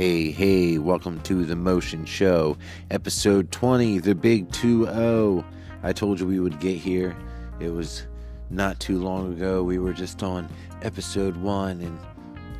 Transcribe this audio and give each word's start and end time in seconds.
Hey, 0.00 0.30
hey, 0.30 0.78
welcome 0.78 1.20
to 1.24 1.44
the 1.44 1.54
Motion 1.54 2.06
Show, 2.06 2.56
episode 2.90 3.52
20, 3.52 3.98
the 3.98 4.14
big 4.14 4.50
2 4.50 4.86
0. 4.86 5.44
I 5.82 5.92
told 5.92 6.18
you 6.18 6.26
we 6.26 6.40
would 6.40 6.58
get 6.58 6.78
here. 6.78 7.14
It 7.60 7.68
was 7.68 8.06
not 8.48 8.80
too 8.80 8.98
long 8.98 9.34
ago. 9.34 9.62
We 9.62 9.78
were 9.78 9.92
just 9.92 10.22
on 10.22 10.48
episode 10.80 11.36
1, 11.36 11.82
and 11.82 11.98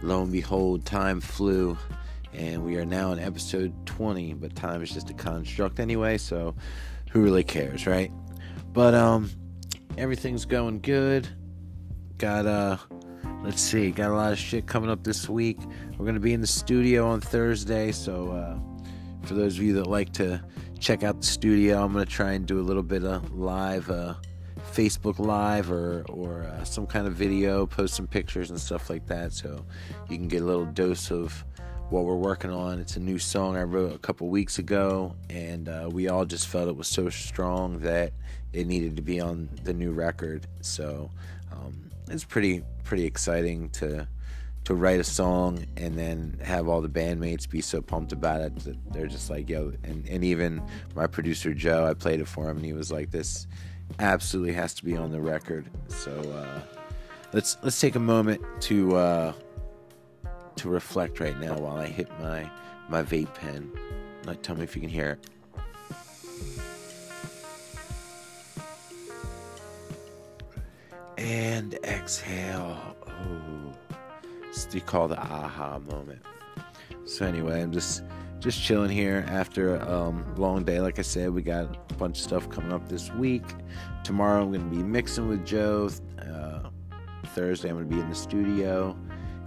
lo 0.03 0.23
and 0.23 0.31
behold, 0.31 0.85
time 0.85 1.23
flew. 1.23 1.79
And 2.35 2.63
we 2.63 2.77
are 2.77 2.85
now 2.85 3.11
in 3.13 3.19
episode 3.19 3.73
20, 3.87 4.35
but 4.35 4.55
time 4.55 4.83
is 4.83 4.91
just 4.91 5.09
a 5.09 5.15
construct 5.15 5.81
anyway, 5.81 6.19
so 6.19 6.55
who 7.11 7.23
really 7.23 7.43
cares, 7.43 7.87
right? 7.87 8.13
But, 8.75 8.93
um, 8.93 9.31
everything's 9.97 10.45
going 10.45 10.83
good. 10.83 11.27
Got, 12.19 12.45
uh, 12.45 12.77
let's 13.43 13.61
see, 13.61 13.91
got 13.91 14.11
a 14.11 14.15
lot 14.15 14.33
of 14.33 14.39
shit 14.39 14.67
coming 14.67 14.91
up 14.91 15.05
this 15.05 15.29
week. 15.29 15.59
We're 15.93 16.05
going 16.05 16.15
to 16.15 16.21
be 16.21 16.33
in 16.33 16.41
the 16.41 16.47
studio 16.47 17.07
on 17.07 17.21
Thursday, 17.21 17.93
so 17.93 18.31
uh, 18.33 19.27
for 19.27 19.35
those 19.35 19.57
of 19.57 19.63
you 19.63 19.75
that 19.75 19.87
like 19.87 20.13
to 20.15 20.43
check 20.79 21.03
out 21.03 21.21
the 21.21 21.27
studio, 21.27 21.83
I'm 21.83 21.93
going 21.93 22.05
to 22.05 22.11
try 22.11 22.33
and 22.33 22.47
do 22.47 22.59
a 22.59 22.63
little 22.63 22.83
bit 22.83 23.05
of 23.05 23.35
live, 23.35 23.91
uh, 23.91 24.15
Facebook 24.73 25.19
Live 25.19 25.71
or, 25.71 26.05
or 26.09 26.43
uh, 26.43 26.65
some 26.65 26.87
kind 26.87 27.07
of 27.07 27.15
video, 27.15 27.67
post 27.67 27.95
some 27.95 28.07
pictures 28.07 28.51
and 28.51 28.61
stuff 28.61 28.89
like 28.89 29.07
that, 29.07 29.33
so 29.33 29.65
you 30.09 30.17
can 30.17 30.29
get 30.29 30.43
a 30.43 30.45
little 30.45 30.67
dose 30.67 31.11
of 31.11 31.45
what 31.91 32.05
we're 32.05 32.15
working 32.15 32.53
on. 32.53 32.79
It's 32.79 32.97
a 32.97 33.01
new 33.01 33.19
song 33.19 33.57
I 33.57 33.65
wrote 33.65 33.93
a 33.93 33.99
couple 33.99 34.29
weeks 34.29 34.59
ago, 34.59 35.17
and 35.29 35.69
uh, 35.69 35.89
we 35.91 36.09
all 36.09 36.25
just 36.25 36.47
felt 36.47 36.69
it 36.69 36.77
was 36.77 36.87
so 36.87 37.11
strong 37.11 37.81
that 37.81 38.13
it 38.53 38.67
needed 38.67 38.95
to 38.97 39.03
be 39.03 39.21
on 39.21 39.49
the 39.65 39.75
new 39.75 39.91
record. 39.91 40.47
So 40.61 41.11
um, 41.51 41.90
it's 42.11 42.25
pretty 42.25 42.63
pretty 42.85 43.05
exciting 43.05 43.69
to 43.71 44.07
to 44.65 44.75
write 44.75 45.01
a 45.01 45.05
song 45.05 45.65
and 45.77 45.99
then 45.99 46.39
have 46.43 46.69
all 46.69 46.81
the 46.81 46.89
bandmates 46.89 47.49
be 47.49 47.61
so 47.61 47.81
pumped 47.81 48.13
about 48.13 48.41
it 48.43 48.55
that 48.61 48.93
they're 48.93 49.07
just 49.07 49.31
like 49.31 49.49
yo 49.49 49.73
and, 49.85 50.07
and 50.09 50.23
even 50.23 50.63
my 50.95 51.07
producer 51.07 51.55
joe 51.55 51.87
i 51.87 51.95
played 51.95 52.21
it 52.21 52.29
for 52.29 52.51
him 52.51 52.59
and 52.59 52.67
he 52.67 52.73
was 52.73 52.93
like 52.93 53.11
this 53.11 53.47
absolutely 53.99 54.53
has 54.53 54.75
to 54.75 54.85
be 54.85 54.97
on 54.97 55.11
the 55.11 55.21
record. 55.21 55.67
So 55.89 56.13
uh, 56.13 56.61
let's 57.33 57.57
let's 57.63 57.81
take 57.81 57.97
a 57.97 58.01
moment 58.01 58.41
to 58.63 58.97
uh, 58.97 59.33
to 60.57 60.69
reflect 60.69 61.21
right 61.21 61.39
now 61.41 61.59
while 61.59 61.77
i 61.77 61.87
hit 61.87 62.09
my 62.21 62.49
my 62.89 63.03
vape 63.03 63.35
pen. 63.35 63.71
Tell 64.43 64.55
me 64.55 64.63
if 64.63 64.77
you 64.77 64.81
can 64.81 64.91
hear 64.91 65.11
it 65.11 65.27
and 71.21 71.75
exhale. 71.85 72.97
Oh, 73.07 73.75
it's 74.49 74.65
the 74.65 74.81
call 74.81 75.07
the 75.07 75.19
aha 75.19 75.79
moment. 75.79 76.23
So 77.05 77.27
anyway, 77.27 77.63
I'm 77.63 77.73
just 77.73 78.03
just 78.39 78.63
chilling 78.63 78.91
here 78.91 79.27
after 79.29 79.77
a 79.77 79.93
um, 79.93 80.35
long 80.37 80.65
day. 80.65 80.81
Like 80.81 80.99
I 80.99 81.03
said, 81.03 81.31
we 81.31 81.43
got 81.43 81.77
a 81.91 81.95
bunch 81.95 82.19
of 82.19 82.25
stuff 82.25 82.49
coming 82.49 82.73
up 82.73 82.89
this 82.89 83.13
week. 83.13 83.45
Tomorrow 84.03 84.43
I'm 84.43 84.51
going 84.51 84.71
to 84.71 84.77
be 84.77 84.83
mixing 84.83 85.29
with 85.29 85.45
Joe. 85.45 85.91
Uh, 86.19 86.71
Thursday 87.27 87.69
I'm 87.69 87.77
going 87.77 87.89
to 87.89 87.95
be 87.95 88.01
in 88.01 88.09
the 88.09 88.15
studio. 88.15 88.97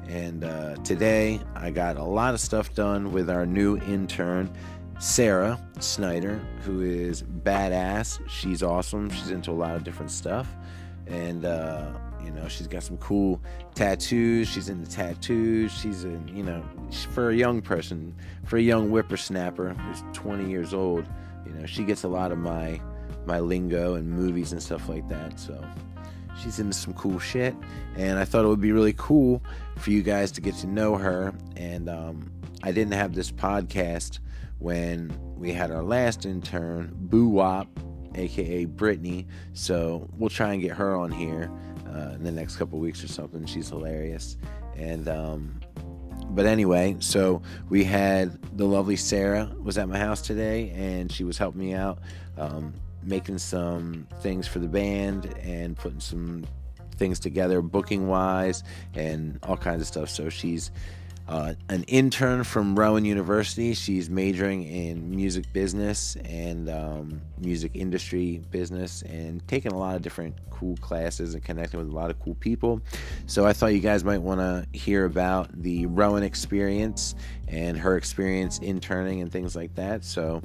And 0.07 0.43
uh, 0.43 0.75
today 0.83 1.39
I 1.55 1.71
got 1.71 1.97
a 1.97 2.03
lot 2.03 2.35
of 2.35 2.39
stuff 2.39 2.75
done 2.75 3.11
with 3.11 3.31
our 3.31 3.47
new 3.47 3.77
intern, 3.77 4.53
Sera 4.99 5.59
Snyder, 5.79 6.39
who 6.63 6.81
is 6.81 7.23
badass. 7.23 8.19
She's 8.29 8.61
awesome. 8.61 9.09
She's 9.09 9.31
into 9.31 9.49
a 9.49 9.53
lot 9.53 9.75
of 9.75 9.83
different 9.83 10.11
stuff 10.11 10.47
and 11.07 11.45
uh, 11.45 11.91
you 12.23 12.31
know 12.31 12.47
she's 12.47 12.67
got 12.67 12.83
some 12.83 12.97
cool 12.97 13.41
tattoos. 13.75 14.47
She's 14.47 14.69
into 14.69 14.89
tattoos. 14.89 15.71
She's 15.71 16.03
in 16.03 16.27
you 16.27 16.43
know 16.43 16.63
for 17.13 17.29
a 17.29 17.35
young 17.35 17.61
person, 17.61 18.15
for 18.45 18.57
a 18.57 18.61
young 18.61 18.89
whippersnapper 18.89 19.73
who's 19.73 20.03
20 20.13 20.49
years 20.49 20.73
old, 20.73 21.05
you 21.45 21.53
know 21.53 21.65
she 21.65 21.83
gets 21.83 22.03
a 22.03 22.07
lot 22.07 22.31
of 22.31 22.37
my 22.37 22.79
my 23.25 23.39
lingo 23.39 23.95
and 23.95 24.09
movies 24.09 24.51
and 24.51 24.61
stuff 24.61 24.89
like 24.89 25.07
that. 25.09 25.39
So 25.39 25.63
she's 26.41 26.59
into 26.59 26.73
some 26.73 26.93
cool 26.93 27.19
shit, 27.19 27.55
and 27.95 28.19
I 28.19 28.25
thought 28.25 28.45
it 28.45 28.47
would 28.47 28.61
be 28.61 28.71
really 28.71 28.93
cool 28.93 29.43
for 29.77 29.91
you 29.91 30.03
guys 30.03 30.31
to 30.33 30.41
get 30.41 30.55
to 30.55 30.67
know 30.67 30.95
her. 30.95 31.33
And 31.55 31.89
um, 31.89 32.31
I 32.63 32.71
didn't 32.71 32.93
have 32.93 33.13
this 33.13 33.31
podcast 33.31 34.19
when 34.59 35.13
we 35.35 35.51
had 35.51 35.71
our 35.71 35.83
last 35.83 36.25
intern, 36.25 36.91
Boo 36.95 37.27
Wop 37.27 37.67
aka 38.15 38.65
Brittany. 38.65 39.27
So 39.53 40.07
we'll 40.17 40.29
try 40.29 40.53
and 40.53 40.61
get 40.61 40.71
her 40.71 40.95
on 40.95 41.11
here 41.11 41.51
uh, 41.87 42.13
in 42.15 42.23
the 42.23 42.31
next 42.31 42.57
couple 42.57 42.79
weeks 42.79 43.03
or 43.03 43.07
something. 43.07 43.45
She's 43.45 43.69
hilarious. 43.69 44.37
And 44.75 45.07
um, 45.07 45.61
but 46.29 46.45
anyway, 46.45 46.95
so 46.99 47.41
we 47.69 47.83
had 47.83 48.39
the 48.57 48.65
lovely 48.65 48.95
Sera 48.95 49.51
was 49.61 49.77
at 49.77 49.87
my 49.87 49.99
house 49.99 50.21
today, 50.21 50.71
and 50.75 51.11
she 51.11 51.23
was 51.23 51.37
helping 51.37 51.61
me 51.61 51.73
out, 51.73 51.99
um, 52.37 52.73
making 53.03 53.37
some 53.37 54.07
things 54.21 54.47
for 54.47 54.59
the 54.59 54.67
band 54.67 55.25
and 55.43 55.77
putting 55.77 55.99
some 55.99 56.45
things 56.95 57.19
together, 57.19 57.61
booking 57.61 58.07
wise, 58.07 58.63
and 58.95 59.39
all 59.43 59.57
kinds 59.57 59.81
of 59.81 59.87
stuff. 59.87 60.09
So 60.09 60.29
she's 60.29 60.71
uh, 61.27 61.53
an 61.69 61.83
intern 61.83 62.43
from 62.43 62.77
Rowan 62.77 63.05
University. 63.05 63.73
She's 63.73 64.09
majoring 64.09 64.63
in 64.63 65.09
music 65.09 65.51
business 65.53 66.17
and 66.25 66.69
um, 66.69 67.21
music 67.39 67.71
industry 67.75 68.41
business 68.51 69.01
and 69.03 69.45
taking 69.47 69.71
a 69.71 69.77
lot 69.77 69.95
of 69.95 70.01
different 70.01 70.35
cool 70.49 70.75
classes 70.77 71.33
and 71.33 71.43
connecting 71.43 71.79
with 71.79 71.89
a 71.89 71.95
lot 71.95 72.09
of 72.09 72.19
cool 72.19 72.35
people. 72.35 72.81
So 73.25 73.45
I 73.45 73.53
thought 73.53 73.67
you 73.67 73.79
guys 73.79 74.03
might 74.03 74.21
want 74.21 74.41
to 74.41 74.67
hear 74.77 75.05
about 75.05 75.49
the 75.53 75.85
Rowan 75.85 76.23
experience 76.23 77.15
and 77.47 77.77
her 77.77 77.95
experience 77.95 78.59
interning 78.59 79.21
and 79.21 79.31
things 79.31 79.55
like 79.55 79.75
that. 79.75 80.03
So 80.03 80.41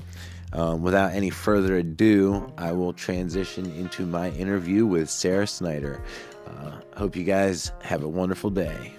um, 0.53 0.83
without 0.83 1.12
any 1.12 1.31
further 1.31 1.77
ado, 1.77 2.53
I 2.56 2.72
will 2.72 2.93
transition 2.93 3.71
into 3.72 4.06
my 4.06 4.31
interview 4.31 4.87
with 4.87 5.10
Sera 5.10 5.47
Snyder. 5.47 6.03
Uh, 6.47 6.72
hope 6.97 7.16
you 7.16 7.25
guys 7.25 7.72
have 7.83 8.05
a 8.05 8.09
wonderful 8.09 8.50
day. 8.50 8.95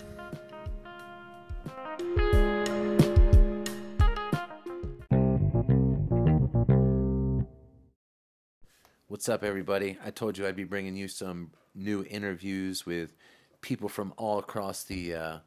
What's 9.19 9.28
up, 9.28 9.44
everybody? 9.44 9.97
I 10.02 10.12
told 10.12 10.38
you 10.38 10.47
I'd 10.47 10.56
be 10.56 10.63
bringing 10.63 10.96
you 10.96 11.09
some 11.09 11.52
new 11.75 12.06
interviews 12.09 12.85
with 12.85 13.18
people 13.59 13.90
from 13.90 14.13
all 14.16 14.40
across 14.40 14.85
the 14.85 15.13
uh, 15.13 15.38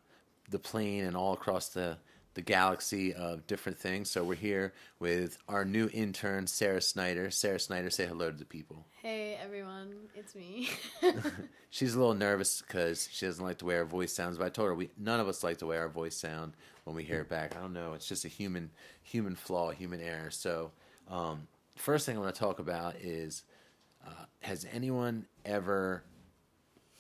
the 0.50 0.59
plane 0.59 1.05
and 1.05 1.16
all 1.16 1.33
across 1.33 1.71
the 1.71 1.97
the 2.34 2.43
galaxy 2.43 3.15
of 3.15 3.47
different 3.47 3.78
things. 3.78 4.11
So 4.11 4.25
we're 4.25 4.34
here 4.34 4.75
with 4.99 5.38
our 5.49 5.65
new 5.65 5.88
intern, 5.94 6.47
Sera 6.47 6.82
Snyder. 6.82 7.31
Sera 7.31 7.59
Snyder, 7.59 7.88
say 7.88 8.05
hello 8.05 8.31
to 8.31 8.37
the 8.37 8.44
people. 8.44 8.84
Hey 9.00 9.38
everyone, 9.43 9.94
it's 10.15 10.34
me. 10.34 10.69
She's 11.71 11.94
a 11.94 11.99
little 11.99 12.12
nervous 12.12 12.61
because 12.61 13.09
she 13.11 13.25
doesn't 13.25 13.43
like 13.43 13.56
the 13.56 13.65
way 13.65 13.77
our 13.77 13.87
voice 13.87 14.12
sounds. 14.12 14.37
But 14.37 14.44
I 14.44 14.50
told 14.50 14.69
her 14.69 14.75
we 14.75 14.91
none 14.99 15.19
of 15.19 15.28
us 15.28 15.43
like 15.43 15.56
the 15.56 15.66
way 15.66 15.78
our 15.78 15.88
voice 15.88 16.15
sound 16.15 16.53
when 16.84 16.94
we 16.94 17.05
hear 17.05 17.22
it 17.22 17.31
back. 17.31 17.56
I 17.56 17.61
don't 17.62 17.72
know. 17.72 17.94
It's 17.94 18.06
just 18.06 18.27
a 18.27 18.28
human 18.28 18.69
human 19.03 19.34
flaw, 19.34 19.71
human 19.71 20.03
error. 20.03 20.31
So 20.31 20.72
um, 21.09 21.49
first 21.77 22.05
thing 22.05 22.19
I 22.19 22.21
want 22.21 22.34
to 22.34 22.38
talk 22.38 22.59
about 22.59 22.97
is 22.97 23.44
uh, 24.06 24.10
has 24.40 24.66
anyone 24.72 25.26
ever 25.44 26.02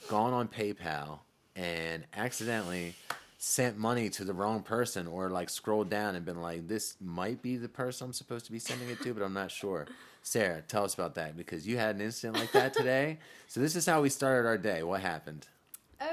gone 0.08 0.32
on 0.32 0.48
PayPal 0.48 1.20
and 1.56 2.04
accidentally 2.14 2.94
sent 3.38 3.76
money 3.76 4.08
to 4.08 4.24
the 4.24 4.32
wrong 4.32 4.62
person 4.62 5.06
or 5.06 5.28
like 5.28 5.50
scrolled 5.50 5.90
down 5.90 6.14
and 6.14 6.24
been 6.24 6.40
like, 6.40 6.68
this 6.68 6.96
might 7.00 7.42
be 7.42 7.56
the 7.56 7.68
person 7.68 8.06
I'm 8.06 8.12
supposed 8.12 8.46
to 8.46 8.52
be 8.52 8.58
sending 8.58 8.88
it 8.88 9.00
to, 9.02 9.12
but 9.12 9.22
I'm 9.22 9.34
not 9.34 9.50
sure. 9.50 9.86
Sera, 10.22 10.62
tell 10.62 10.84
us 10.84 10.94
about 10.94 11.16
that 11.16 11.36
because 11.36 11.66
you 11.66 11.76
had 11.76 11.96
an 11.96 12.00
incident 12.00 12.38
like 12.38 12.52
that 12.52 12.72
today. 12.72 13.18
so 13.48 13.58
this 13.58 13.74
is 13.74 13.84
how 13.84 14.00
we 14.00 14.08
started 14.08 14.46
our 14.46 14.58
day. 14.58 14.84
What 14.84 15.00
happened? 15.00 15.48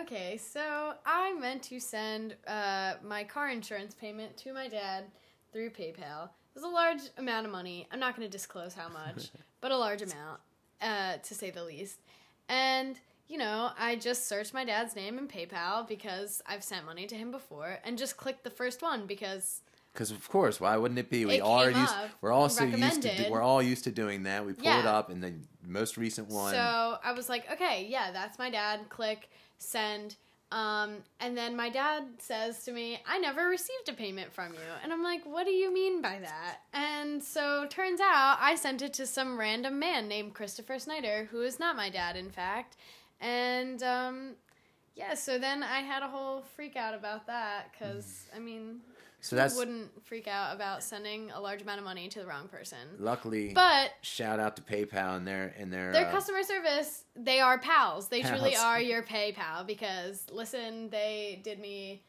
Okay, 0.02 0.38
so 0.38 0.94
I 1.06 1.34
meant 1.40 1.64
to 1.64 1.80
send 1.80 2.36
uh, 2.48 2.94
my 3.04 3.24
car 3.24 3.50
insurance 3.50 3.94
payment 3.94 4.36
to 4.38 4.54
my 4.54 4.68
dad 4.68 5.06
through 5.52 5.70
PayPal. 5.72 6.26
It 6.26 6.56
was 6.56 6.64
a 6.64 6.68
large 6.68 7.02
amount 7.18 7.46
of 7.46 7.52
money. 7.52 7.88
I'm 7.92 8.00
not 8.00 8.16
going 8.16 8.28
to 8.28 8.32
disclose 8.32 8.74
how 8.74 8.90
much, 8.90 9.30
but 9.62 9.72
a 9.72 9.78
large 9.78 10.02
amount 10.02 10.40
uh, 10.82 11.18
to 11.18 11.34
say 11.34 11.50
the 11.50 11.64
least. 11.64 12.00
And 12.48 13.00
you 13.30 13.38
know, 13.38 13.70
I 13.78 13.96
just 13.96 14.28
searched 14.28 14.56
my 14.56 14.66
dad's 14.66 14.96
name 14.96 15.20
in 15.20 15.28
PayPal 15.28 15.88
because 15.88 16.42
I've 16.48 16.64
sent 16.64 16.86
money 16.86 17.06
to 17.06 17.16
him 17.16 17.32
before, 17.32 17.78
and 17.84 17.98
just 17.98 18.18
clicked 18.18 18.44
the 18.44 18.50
first 18.50 18.82
one 18.82 19.06
because. 19.06 19.62
Because 19.94 20.12
of 20.12 20.28
course, 20.30 20.60
why 20.60 20.78
wouldn't 20.78 21.00
it 21.00 21.10
be? 21.10 21.26
We 21.26 21.36
It 21.36 21.42
are 21.42 21.70
used. 21.70 21.94
We're 22.22 22.32
also 22.32 22.64
used 22.64 23.02
to. 23.04 23.16
Do, 23.16 23.32
we're 23.32 23.42
all 23.42 23.62
used 23.62 23.84
to 23.86 23.92
doing 23.92 24.24
that. 24.24 24.46
We 24.46 24.54
pull 24.54 24.68
it 24.68 24.86
up, 24.86 25.10
and 25.10 25.22
the 25.22 25.34
most 25.66 25.98
recent 25.98 26.30
one. 26.30 26.54
So 26.54 26.98
I 27.04 27.12
was 27.12 27.28
like, 27.28 27.52
okay, 27.52 27.88
yeah, 27.90 28.12
that's 28.12 28.38
my 28.38 28.50
dad. 28.50 28.82
Click 28.90 29.30
send. 29.58 30.16
Um, 30.52 30.98
and 31.20 31.38
then 31.38 31.56
my 31.56 31.70
dad 31.70 32.04
says 32.18 32.64
to 32.66 32.72
me, 32.72 33.00
I 33.08 33.20
never 33.20 33.48
received 33.48 33.88
a 33.88 33.94
payment 33.94 34.34
from 34.34 34.54
you. 34.54 34.60
And 34.84 34.92
I'm 34.92 35.04
like, 35.04 35.24
what 35.24 35.46
do 35.46 35.52
you 35.52 35.72
mean 35.72 36.02
by 36.02 36.20
that? 36.22 36.62
And 36.74 37.22
so 37.22 37.68
turns 37.70 38.02
out 38.02 38.38
I 38.40 38.56
sent 38.56 38.82
it 38.82 38.94
to 38.94 39.06
some 39.06 39.40
random 39.40 39.78
man 39.78 40.08
named 40.08 40.34
Christopher 40.34 40.80
Snyder, 40.80 41.28
who 41.30 41.42
is 41.42 41.60
not 41.60 41.76
my 41.76 41.90
dad, 41.90 42.16
in 42.16 42.32
fact. 42.32 42.78
And 43.22 43.84
um, 43.84 44.32
yeah, 44.96 45.14
so 45.14 45.38
then 45.38 45.62
I 45.62 45.82
had 45.82 46.02
a 46.02 46.08
whole 46.08 46.42
freak 46.56 46.76
out 46.76 46.96
about 46.96 47.28
that 47.28 47.72
because, 47.72 48.28
I 48.36 48.40
mean, 48.40 48.80
So 49.22 49.36
Who 49.36 49.42
that's 49.42 49.56
wouldn't 49.56 50.06
freak 50.06 50.28
out 50.28 50.56
about 50.56 50.82
sending 50.82 51.32
a 51.32 51.40
large 51.40 51.62
amount 51.62 51.80
of 51.80 51.86
money 51.86 52.08
to 52.10 52.20
the 52.20 52.26
wrong 52.26 52.48
person. 52.48 52.78
luckily. 52.98 53.54
But 53.54 53.92
shout 54.02 54.40
out 54.40 54.56
to 54.56 54.62
PayPal 54.62 55.18
and 55.18 55.28
their 55.28 55.54
and 55.58 55.72
their 55.72 55.92
their 55.92 56.08
uh, 56.08 56.12
customer 56.12 56.44
service, 56.44 57.04
they 57.16 57.40
are 57.40 57.58
pals. 57.58 58.08
They 58.08 58.22
truly 58.22 58.56
are 58.56 58.82
your 58.82 59.04
PayPal 59.04 59.68
because 59.68 60.26
listen, 60.32 60.90
they 60.90 61.42
did 61.44 61.60
me 61.60 62.04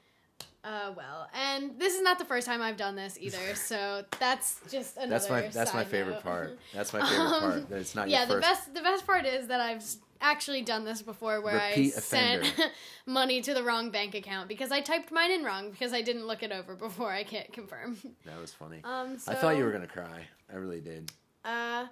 uh, 0.65 0.93
well, 0.97 1.29
and 1.35 1.79
this 1.79 1.95
is 1.95 2.03
not 2.03 2.19
the 2.19 2.25
first 2.25 2.47
time 2.47 2.61
I've 2.61 2.77
done 2.77 2.97
this 2.97 3.17
either. 3.21 3.39
So 3.55 4.05
that's 4.19 4.61
just 4.71 4.97
another. 4.97 5.11
That's 5.11 5.31
my 5.31 5.41
that's 5.49 5.75
my 5.75 5.85
favorite 5.85 6.15
note. 6.15 6.23
part. 6.23 6.59
That's 6.75 6.93
my 6.93 7.01
favorite 7.01 7.25
Um, 7.27 7.41
part. 7.41 7.69
That 7.71 7.79
it's 7.79 7.95
not 7.95 8.09
yeah, 8.09 8.25
the 8.25 8.39
best 8.41 8.75
the 8.75 8.83
best 8.83 9.07
part 9.07 9.25
is 9.27 9.47
that 9.49 9.61
I've 9.61 9.83
actually 10.21 10.61
done 10.63 10.85
this 10.85 11.01
before, 11.03 11.41
where 11.41 11.55
Repeat 11.55 11.95
I 11.97 12.01
sent 12.01 12.55
money 13.07 13.41
to 13.41 13.55
the 13.55 13.63
wrong 13.63 13.91
bank 13.91 14.15
account 14.15 14.49
because 14.49 14.71
I 14.71 14.81
typed 14.81 15.11
mine 15.11 15.31
in 15.31 15.45
wrong 15.45 15.71
because 15.71 15.93
I 15.95 16.03
didn't 16.03 16.27
look 16.27 16.43
it 16.43 16.53
over 16.53 16.75
before 16.75 17.11
I 17.11 17.25
can't 17.25 17.51
confirm. 17.53 17.97
That 18.27 18.39
was 18.41 18.53
funny. 18.53 18.81
Um, 18.85 19.19
so, 19.19 19.33
I 19.33 19.35
thought 19.37 19.57
you 19.57 19.65
were 19.65 19.73
gonna 19.73 19.87
cry. 19.87 20.27
I 20.53 20.57
really 20.57 20.81
did. 20.81 21.11
Uh, 21.45 21.87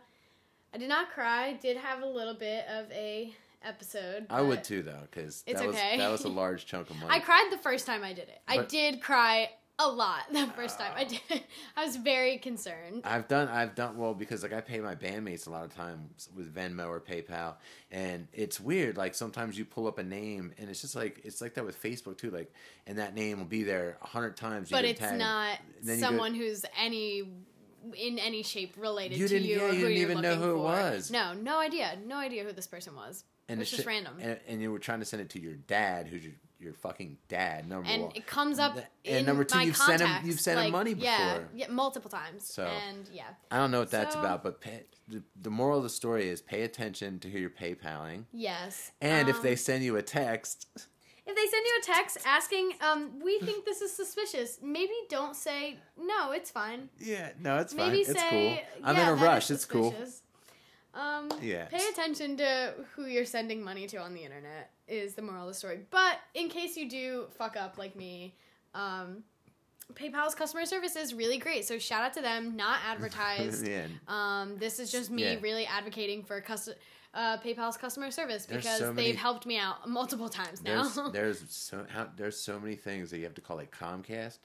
I 0.74 0.78
did 0.78 0.88
not 0.90 1.10
cry. 1.10 1.54
Did 1.54 1.78
have 1.78 2.02
a 2.02 2.06
little 2.06 2.34
bit 2.34 2.66
of 2.68 2.90
a 2.92 3.32
episode. 3.62 4.26
I 4.30 4.42
would 4.42 4.64
too 4.64 4.82
though, 4.82 5.02
because 5.10 5.42
It's 5.46 5.60
that 5.60 5.66
was 5.66 5.76
okay. 5.76 5.98
that 5.98 6.10
was 6.10 6.24
a 6.24 6.28
large 6.28 6.66
chunk 6.66 6.90
of 6.90 6.96
money. 7.00 7.08
I 7.10 7.20
cried 7.20 7.48
the 7.50 7.58
first 7.58 7.86
time 7.86 8.02
I 8.04 8.12
did 8.12 8.28
it. 8.28 8.40
I 8.46 8.62
did 8.64 9.00
cry 9.00 9.50
a 9.80 9.88
lot 9.88 10.24
the 10.32 10.46
first 10.56 10.76
time 10.78 10.90
I 10.96 11.04
oh. 11.04 11.08
did. 11.08 11.20
it. 11.30 11.44
I 11.76 11.84
was 11.84 11.96
very 11.96 12.38
concerned. 12.38 13.02
I've 13.04 13.28
done 13.28 13.48
I've 13.48 13.74
done 13.74 13.96
well 13.96 14.14
because 14.14 14.42
like 14.42 14.52
I 14.52 14.60
pay 14.60 14.80
my 14.80 14.94
bandmates 14.94 15.46
a 15.46 15.50
lot 15.50 15.64
of 15.64 15.74
times 15.74 16.28
with 16.36 16.52
Venmo 16.52 16.88
or 16.88 17.00
PayPal 17.00 17.54
and 17.90 18.26
it's 18.32 18.58
weird 18.60 18.96
like 18.96 19.14
sometimes 19.14 19.56
you 19.56 19.64
pull 19.64 19.86
up 19.86 19.98
a 19.98 20.02
name 20.02 20.52
and 20.58 20.68
it's 20.68 20.80
just 20.80 20.96
like 20.96 21.20
it's 21.24 21.40
like 21.40 21.54
that 21.54 21.64
with 21.64 21.80
Facebook 21.80 22.18
too 22.18 22.30
like 22.30 22.52
and 22.86 22.98
that 22.98 23.14
name 23.14 23.38
will 23.38 23.46
be 23.46 23.62
there 23.62 23.98
a 24.02 24.06
hundred 24.06 24.36
times 24.36 24.70
But 24.70 24.84
it's 24.84 25.00
not 25.00 25.58
you 25.82 25.94
go- 25.94 26.00
someone 26.00 26.34
who's 26.34 26.64
any 26.76 27.24
in 27.96 28.18
any 28.18 28.42
shape 28.42 28.74
related 28.76 29.18
You 29.18 29.28
to 29.28 29.38
you 29.38 29.56
yeah, 29.56 29.62
or 29.62 29.68
you 29.68 29.74
who 29.74 29.88
didn't 29.88 30.02
even 30.02 30.20
know 30.20 30.34
who 30.34 30.50
it 30.50 30.58
was. 30.58 31.10
No, 31.10 31.32
no 31.32 31.58
idea. 31.58 31.96
No 32.06 32.16
idea 32.16 32.44
who 32.44 32.52
this 32.52 32.66
person 32.66 32.94
was. 32.96 33.24
And 33.48 33.60
it's 33.60 33.70
just 33.70 33.80
shit- 33.82 33.86
random. 33.86 34.14
and, 34.20 34.38
and 34.48 34.60
you 34.62 34.70
were 34.72 34.78
trying 34.78 35.00
to 35.00 35.04
send 35.06 35.22
it 35.22 35.30
to 35.30 35.40
your 35.40 35.54
dad 35.54 36.06
who's 36.08 36.22
your 36.24 36.34
your 36.60 36.72
fucking 36.74 37.16
dad 37.28 37.68
number 37.68 37.88
and 37.88 38.02
one 38.02 38.12
it 38.16 38.26
comes 38.26 38.58
up 38.58 38.74
And 38.76 38.84
in 39.18 39.24
number 39.26 39.44
two, 39.44 39.60
you've 39.60 39.76
sent 39.76 40.02
him- 40.02 40.26
you've 40.26 40.40
sent 40.40 40.58
him 40.58 40.72
money 40.72 40.92
before. 40.92 41.48
yeah, 41.54 41.68
multiple 41.70 42.10
times. 42.10 42.52
So- 42.52 42.64
and 42.66 43.08
yeah, 43.12 43.28
I 43.50 43.58
don't 43.58 43.70
know 43.70 43.78
what 43.80 43.92
that's 43.92 44.14
So- 44.14 44.20
about 44.20 44.42
but 44.42 44.60
pay, 44.60 44.82
the, 45.06 45.22
the 45.40 45.50
moral 45.50 45.76
of 45.78 45.84
the 45.84 45.88
story 45.88 46.28
is 46.28 46.42
pay 46.42 46.62
attention 46.62 47.20
to 47.20 47.30
who 47.30 47.38
you're 47.38 47.48
PayPaling 47.50 48.24
yes. 48.32 48.90
and 49.00 49.28
if 49.28 49.36
Um, 49.36 49.42
they 49.44 49.54
send 49.54 49.84
you 49.84 49.96
a 49.96 50.02
text 50.02 50.66
if 51.30 51.36
they 51.36 51.46
send 51.46 51.64
you 51.66 51.78
a 51.82 51.84
text 51.84 52.18
asking, 52.24 52.72
um, 52.80 53.20
we 53.20 53.38
think 53.40 53.66
this 53.66 53.82
is 53.82 53.92
suspicious, 53.94 54.58
maybe 54.62 54.94
don't 55.10 55.36
say 55.36 55.78
no. 55.96 56.32
It's 56.32 56.50
fine. 56.50 56.88
yeah 56.98 57.30
no 57.38 57.58
it's 57.58 57.72
Maybe 57.74 58.02
fine 58.02 58.14
say 58.16 58.48
it's 58.54 58.66
cool 58.78 58.82
I'm 58.88 58.96
"Yeah, 58.96 59.02
in 59.12 59.18
a 59.18 59.22
rush 59.22 59.50
it's 59.52 59.64
cool 59.66 59.90
suspicious." 59.92 60.22
Um, 60.94 61.28
Yeah. 61.42 61.66
Pay 61.66 61.86
attention 61.92 62.36
to 62.38 62.74
who 62.94 63.06
you're 63.06 63.24
sending 63.24 63.62
money 63.62 63.86
to 63.88 63.98
on 63.98 64.14
the 64.14 64.22
internet 64.24 64.70
is 64.88 65.14
the 65.14 65.22
moral 65.22 65.42
of 65.42 65.48
the 65.48 65.54
story. 65.54 65.80
But 65.90 66.18
in 66.34 66.48
case 66.48 66.76
you 66.76 66.88
do 66.88 67.26
fuck 67.36 67.56
up 67.56 67.78
like 67.78 67.94
me, 67.94 68.34
um, 68.74 69.22
PayPal's 69.94 70.34
customer 70.34 70.64
service 70.66 70.96
is 70.96 71.14
really 71.14 71.38
great. 71.38 71.64
So 71.66 71.78
shout 71.78 72.02
out 72.02 72.12
to 72.14 72.20
them. 72.22 72.56
Not 72.56 72.78
advertised. 72.86 73.66
yeah 73.66 73.86
Um, 74.06 74.56
this 74.58 74.78
is 74.78 74.90
just 74.90 75.10
me 75.10 75.22
Yeah. 75.24 75.36
really 75.40 75.66
advocating 75.66 76.24
for 76.24 76.40
cus- 76.40 76.68
uh, 77.14 77.38
PayPal's 77.38 77.76
customer 77.78 78.10
service 78.10 78.44
because 78.46 78.78
so 78.78 78.92
many- 78.92 79.08
they've 79.08 79.16
helped 79.20 79.46
me 79.46 79.58
out 79.58 79.88
multiple 79.88 80.28
times 80.28 80.62
now. 80.62 80.82
There's 80.82 81.12
there's 81.12 81.44
so 81.54 81.86
how, 81.88 82.08
there's 82.16 82.38
so 82.38 82.60
many 82.60 82.76
things 82.76 83.10
that 83.10 83.18
you 83.18 83.24
have 83.24 83.34
to 83.34 83.40
call 83.40 83.56
like 83.56 83.70
Comcast. 83.76 84.38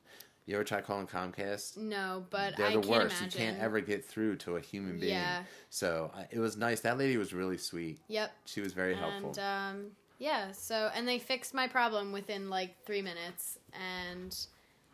You 0.45 0.55
ever 0.55 0.63
try 0.63 0.81
calling 0.81 1.07
Comcast? 1.07 1.77
no, 1.77 2.25
but 2.29 2.57
They're 2.57 2.67
I 2.67 2.71
the 2.73 2.79
worst. 2.81 3.17
imagine. 3.21 3.25
You 3.41 3.45
can't 3.47 3.59
ever 3.59 3.79
get 3.79 4.03
through 4.03 4.35
to 4.37 4.57
a 4.57 4.61
human 4.61 4.99
being. 4.99 5.13
Yeah. 5.13 5.43
So 5.69 6.11
it 6.31 6.39
was 6.39 6.57
nice. 6.57 6.81
That 6.81 6.97
lady 6.97 7.15
was 7.17 7.33
really 7.33 7.57
sweet. 7.57 7.99
Yep. 8.09 8.31
She 8.45 8.59
was 8.61 8.73
very 8.73 8.93
helpful. 8.95 9.29
And 9.29 9.39
um, 9.39 9.85
yeah, 10.19 10.51
so 10.51 10.89
and 10.95 11.07
they 11.07 11.17
fixed 11.19 11.53
my 11.53 11.67
problem 11.67 12.11
within 12.11 12.49
like 12.49 12.75
three 12.85 13.01
minutes, 13.01 13.57
and 13.71 14.35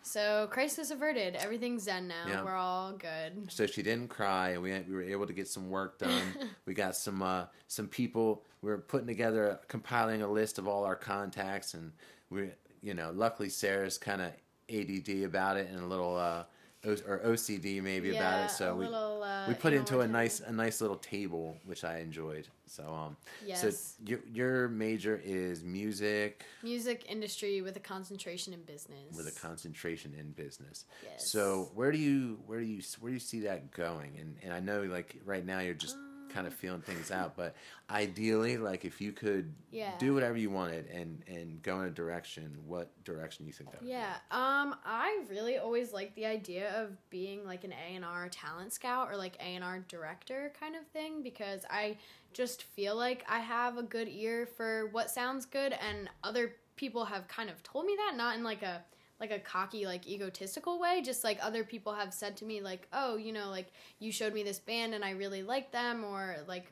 so 0.03 0.47
crisis 0.51 0.91
averted. 0.91 1.35
Everything's 1.35 1.85
done 1.85 2.07
now. 2.07 2.25
Yeah. 2.27 2.43
We're 2.43 2.55
all 2.55 2.93
good. 2.93 3.51
so 3.51 3.65
she 3.65 3.81
didn't 3.81 4.09
cry. 4.09 4.49
And 4.49 4.61
we 4.61 4.71
we 4.87 4.93
were 4.93 5.01
able 5.03 5.25
to 5.27 5.33
get 5.33 5.47
some 5.47 5.69
work 5.69 5.97
done. 5.99 6.21
we 6.65 6.73
got 6.75 6.95
some 6.95 7.21
uh, 7.23 7.45
some 7.67 7.87
people. 7.87 8.43
We 8.61 8.69
were 8.69 8.77
putting 8.77 9.07
together, 9.07 9.59
compiling 9.67 10.21
a 10.21 10.27
list 10.27 10.59
of 10.59 10.67
all 10.67 10.83
our 10.83 10.95
contacts, 10.95 11.73
and 11.73 11.91
we 12.29 12.51
you 12.81 12.93
know 12.93 13.11
luckily 13.13 13.49
Sera's 13.49 13.97
kind 13.97 14.21
of 14.21 14.31
ADD 14.69 15.23
about 15.23 15.57
it 15.57 15.69
and 15.69 15.79
a 15.81 15.85
little 15.87 16.15
uh, 16.15 16.43
o- 16.85 16.91
or 17.07 17.19
OCD 17.25 17.81
maybe 17.81 18.11
about 18.11 18.39
it. 18.41 18.51
So 18.51 18.73
a 18.73 18.75
we 18.75 18.85
little, 18.85 19.23
uh, 19.23 19.47
we 19.47 19.53
put 19.53 19.73
it 19.73 19.77
into 19.77 19.99
a 20.01 20.07
nice 20.07 20.39
a 20.41 20.51
nice 20.51 20.81
little 20.81 20.97
table 20.97 21.57
which 21.65 21.83
I 21.83 21.99
enjoyed. 21.99 22.47
So 22.65 22.83
um 22.93 23.17
Yes. 23.45 23.61
so 23.61 23.71
your 24.05 24.19
your 24.31 24.67
major 24.69 25.19
is 25.23 25.63
music 25.63 26.43
music 26.63 27.05
industry 27.09 27.61
with 27.61 27.75
a 27.77 27.79
concentration 27.79 28.53
in 28.53 28.61
business. 28.63 29.15
with 29.15 29.27
a 29.27 29.31
concentration 29.31 30.13
in 30.19 30.31
business. 30.31 30.85
Yes. 31.03 31.27
So 31.27 31.71
where 31.73 31.91
do 31.91 31.97
you 31.97 32.39
where 32.45 32.59
do 32.59 32.65
you 32.65 32.81
where 32.99 33.09
do 33.09 33.13
you 33.13 33.19
see 33.19 33.41
that 33.41 33.71
going? 33.71 34.17
And 34.19 34.35
and 34.43 34.53
I 34.53 34.59
know 34.59 34.83
like 34.83 35.15
right 35.25 35.45
now 35.45 35.59
you're 35.59 35.73
just 35.73 35.97
kind 36.29 36.47
of 36.47 36.53
feeling 36.53 36.81
things 36.81 37.11
out, 37.11 37.35
but 37.35 37.55
ideally 37.89 38.57
like 38.57 38.85
if 38.85 39.01
you 39.01 39.11
could 39.11 39.53
Yeah. 39.71 39.97
do 39.97 40.13
whatever 40.13 40.37
you 40.37 40.49
wanted 40.49 40.87
and 40.87 41.23
and 41.27 41.61
go 41.61 41.81
in 41.81 41.87
a 41.87 41.91
direction, 41.91 42.57
what 42.65 42.91
direction 43.03 43.45
do 43.45 43.47
you 43.47 43.53
think 43.53 43.71
that 43.71 43.81
would 43.81 43.89
Yeah, 43.89 44.13
um, 44.31 44.75
I 44.85 45.23
really 45.29 45.57
always 45.57 45.91
liked 45.93 46.15
the 46.15 46.25
idea 46.25 46.71
of 46.81 46.91
being 47.09 47.45
like 47.45 47.63
an 47.63 47.73
A 47.73 47.95
and 47.95 48.05
R 48.05 48.29
talent 48.29 48.73
scout 48.73 49.09
or 49.11 49.17
like 49.17 49.35
A 49.39 49.55
and 49.55 49.63
R 49.63 49.79
director 49.87 50.53
kind 50.59 50.75
of 50.75 50.85
thing 50.87 51.21
because 51.23 51.65
I 51.69 51.97
just 52.33 52.63
feel 52.63 52.95
like 52.95 53.25
I 53.27 53.39
have 53.39 53.77
a 53.77 53.83
good 53.83 54.07
ear 54.07 54.45
for 54.45 54.87
what 54.91 55.09
sounds 55.09 55.45
good, 55.45 55.73
and 55.73 56.09
other 56.23 56.53
people 56.75 57.05
have 57.05 57.27
kind 57.27 57.49
of 57.49 57.61
told 57.63 57.85
me 57.85 57.95
that, 57.97 58.15
not 58.15 58.37
in 58.37 58.43
like 58.43 58.61
a 58.63 58.83
like 59.19 59.31
a 59.31 59.39
cocky 59.39 59.85
like 59.85 60.07
egotistical 60.07 60.79
way 60.79 61.01
just 61.01 61.23
like 61.23 61.37
other 61.41 61.63
people 61.63 61.93
have 61.93 62.13
said 62.13 62.37
to 62.37 62.45
me 62.45 62.61
like 62.61 62.87
oh 62.93 63.17
you 63.17 63.31
know 63.33 63.49
like 63.49 63.67
you 63.99 64.11
showed 64.11 64.33
me 64.33 64.43
this 64.43 64.59
band 64.59 64.93
and 64.93 65.03
i 65.03 65.11
really 65.11 65.43
like 65.43 65.71
them 65.71 66.03
or 66.03 66.37
like 66.47 66.71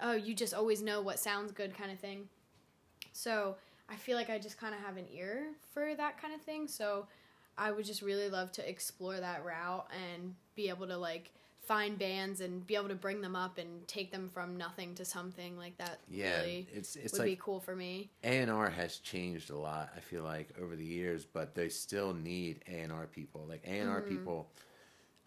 oh 0.00 0.12
you 0.12 0.34
just 0.34 0.54
always 0.54 0.82
know 0.82 1.00
what 1.00 1.18
sounds 1.18 1.52
good 1.52 1.76
kind 1.76 1.92
of 1.92 1.98
thing 1.98 2.28
so 3.12 3.56
I 3.88 3.96
feel 3.96 4.16
like 4.16 4.30
I 4.30 4.38
just 4.38 4.58
kind 4.58 4.74
of 4.74 4.80
have 4.80 4.96
an 4.96 5.06
ear 5.12 5.46
for 5.72 5.94
that 5.94 6.20
kind 6.20 6.34
of 6.34 6.40
thing. 6.42 6.66
So 6.68 7.06
I 7.56 7.70
would 7.70 7.84
just 7.84 8.02
really 8.02 8.28
love 8.28 8.52
to 8.52 8.68
explore 8.68 9.18
that 9.18 9.44
route 9.44 9.86
and 10.12 10.34
be 10.56 10.68
able 10.68 10.86
to 10.88 10.96
like 10.96 11.30
find 11.66 11.98
bands 11.98 12.40
and 12.40 12.66
be 12.66 12.74
able 12.76 12.88
to 12.88 12.94
bring 12.94 13.20
them 13.20 13.34
up 13.36 13.58
and 13.58 13.86
take 13.88 14.10
them 14.12 14.28
from 14.28 14.56
nothing 14.56 14.94
to 14.96 15.04
something 15.04 15.56
like 15.56 15.76
that. 15.78 15.98
Yeah, 16.10 16.40
really 16.40 16.66
it's 16.72 16.96
it's 16.96 17.12
would 17.12 17.20
like 17.20 17.26
be 17.30 17.36
cool 17.40 17.60
for 17.60 17.74
me. 17.76 18.10
A 18.22 18.38
and 18.38 18.50
R 18.50 18.70
has 18.70 18.98
changed 18.98 19.50
a 19.50 19.56
lot. 19.56 19.90
I 19.96 20.00
feel 20.00 20.22
like 20.22 20.48
over 20.60 20.76
the 20.76 20.84
years, 20.84 21.24
but 21.24 21.54
they 21.54 21.68
still 21.68 22.12
need 22.14 22.64
A 22.68 22.80
and 22.80 22.92
R 22.92 23.06
people. 23.06 23.46
Like 23.48 23.62
A 23.66 23.70
and 23.80 23.90
R 23.90 24.00
people. 24.02 24.48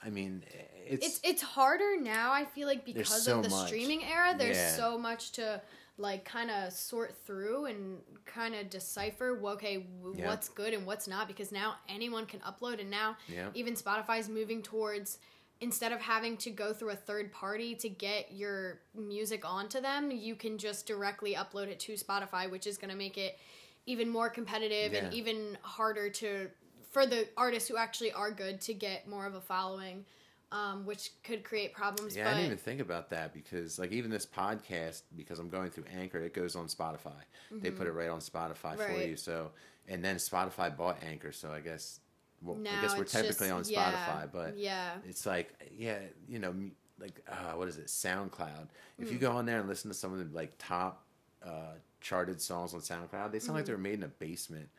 I 0.03 0.09
mean, 0.11 0.43
it's, 0.45 0.57
Mm-hmm. 0.87 1.05
It's 1.05 1.19
it's 1.23 1.41
harder 1.41 1.99
now. 1.99 2.31
I 2.31 2.45
feel 2.45 2.67
like 2.67 2.85
because 2.85 3.23
so 3.23 3.37
of 3.37 3.43
the 3.43 3.49
much. 3.49 3.67
streaming 3.67 4.03
era, 4.05 4.35
there's 4.37 4.55
Yeah. 4.57 4.75
so 4.75 4.97
much 4.97 5.31
to 5.33 5.61
like 5.99 6.23
kind 6.23 6.51
of 6.51 6.71
sort 6.71 7.15
through 7.25 7.65
and 7.65 7.97
kind 8.25 8.53
of 8.53 8.69
decipher. 8.69 9.37
Okay, 9.43 9.77
w 10.01 10.15
Yeah. 10.15 10.27
what's 10.27 10.49
good 10.49 10.73
and 10.75 10.85
what's 10.85 11.07
not 11.07 11.27
because 11.27 11.51
now 11.51 11.75
anyone 11.89 12.25
can 12.27 12.39
upload, 12.41 12.79
and 12.79 12.89
now 12.91 13.17
Yeah. 13.27 13.49
even 13.55 13.73
Spotify's 13.73 14.29
moving 14.29 14.61
towards 14.61 15.17
instead 15.61 15.91
of 15.91 15.99
having 15.99 16.37
to 16.37 16.49
go 16.49 16.73
through 16.73 16.91
a 16.91 16.95
third 16.95 17.31
party 17.31 17.75
to 17.75 17.89
get 17.89 18.31
your 18.31 18.79
music 18.95 19.43
onto 19.43 19.81
them, 19.81 20.11
you 20.11 20.35
can 20.35 20.57
just 20.57 20.85
directly 20.85 21.33
upload 21.35 21.67
it 21.67 21.79
to 21.81 21.93
Spotify, 21.93 22.49
which 22.49 22.67
is 22.67 22.77
going 22.77 22.91
to 22.91 22.97
make 22.97 23.17
it 23.17 23.37
even 23.85 24.09
more 24.09 24.29
competitive 24.29 24.93
and 24.93 25.13
even 25.13 25.57
harder 25.61 26.09
to 26.09 26.49
for 26.91 27.05
the 27.05 27.27
artists 27.37 27.69
who 27.69 27.77
actually 27.77 28.11
are 28.11 28.31
good 28.31 28.59
to 28.61 28.73
get 28.73 29.07
more 29.07 29.25
of 29.25 29.35
a 29.35 29.41
following, 29.41 30.05
um, 30.51 30.85
which 30.85 31.11
could 31.23 31.43
create 31.43 31.73
problems. 31.73 32.15
Yeah, 32.15 32.23
but 32.23 32.29
I 32.29 32.33
didn't 32.33 32.45
even 32.47 32.57
think 32.57 32.79
about 32.79 33.09
that 33.09 33.33
because, 33.33 33.77
like, 33.77 33.91
even 33.91 34.09
this 34.09 34.25
podcast, 34.25 35.03
because 35.15 35.39
I'm 35.39 35.49
going 35.49 35.69
through 35.69 35.85
Anchor, 35.99 36.19
it 36.19 36.33
goes 36.33 36.55
on 36.55 36.67
Spotify. 36.67 37.11
They 37.51 37.71
put 37.71 37.87
it 37.87 37.91
right 37.91 38.09
on 38.09 38.19
Spotify 38.19 38.75
for 38.77 38.83
Mm-hmm. 38.83 39.09
You. 39.09 39.15
So, 39.17 39.51
and 39.87 40.03
then 40.03 40.15
Spotify 40.15 40.75
bought 40.75 41.03
Anchor, 41.03 41.31
so 41.31 41.51
I 41.51 41.59
guess, 41.59 41.99
well, 42.41 42.55
now 42.55 42.77
I 42.77 42.81
guess 42.81 42.97
we're 42.97 43.03
technically 43.05 43.47
just- 43.49 43.51
on 43.51 43.73
yeah, 43.73 43.91
Spotify, 43.91 44.31
but 44.31 44.57
yeah, 44.57 44.95
it's 45.07 45.25
like, 45.25 45.53
yeah, 45.77 45.99
you 46.27 46.39
know, 46.39 46.53
like, 46.99 47.23
uh, 47.29 47.53
what 47.53 47.67
is 47.67 47.77
it, 47.77 47.87
SoundCloud? 47.87 48.67
If 48.99 49.09
Mm. 49.09 49.11
you 49.11 49.17
go 49.19 49.31
on 49.31 49.45
there 49.45 49.59
and 49.59 49.67
listen 49.67 49.89
to 49.91 49.95
some 49.95 50.13
of 50.13 50.19
the 50.19 50.35
like 50.35 50.53
top 50.57 51.03
uh, 51.43 51.73
charted 52.01 52.41
songs 52.41 52.73
on 52.73 52.81
SoundCloud, 52.81 53.31
they 53.31 53.39
sound 53.39 53.55
like 53.57 53.65
they 53.65 53.71
were 53.73 53.77
made 53.77 53.93
in 53.95 54.03
a 54.03 54.07
basement. 54.07 54.69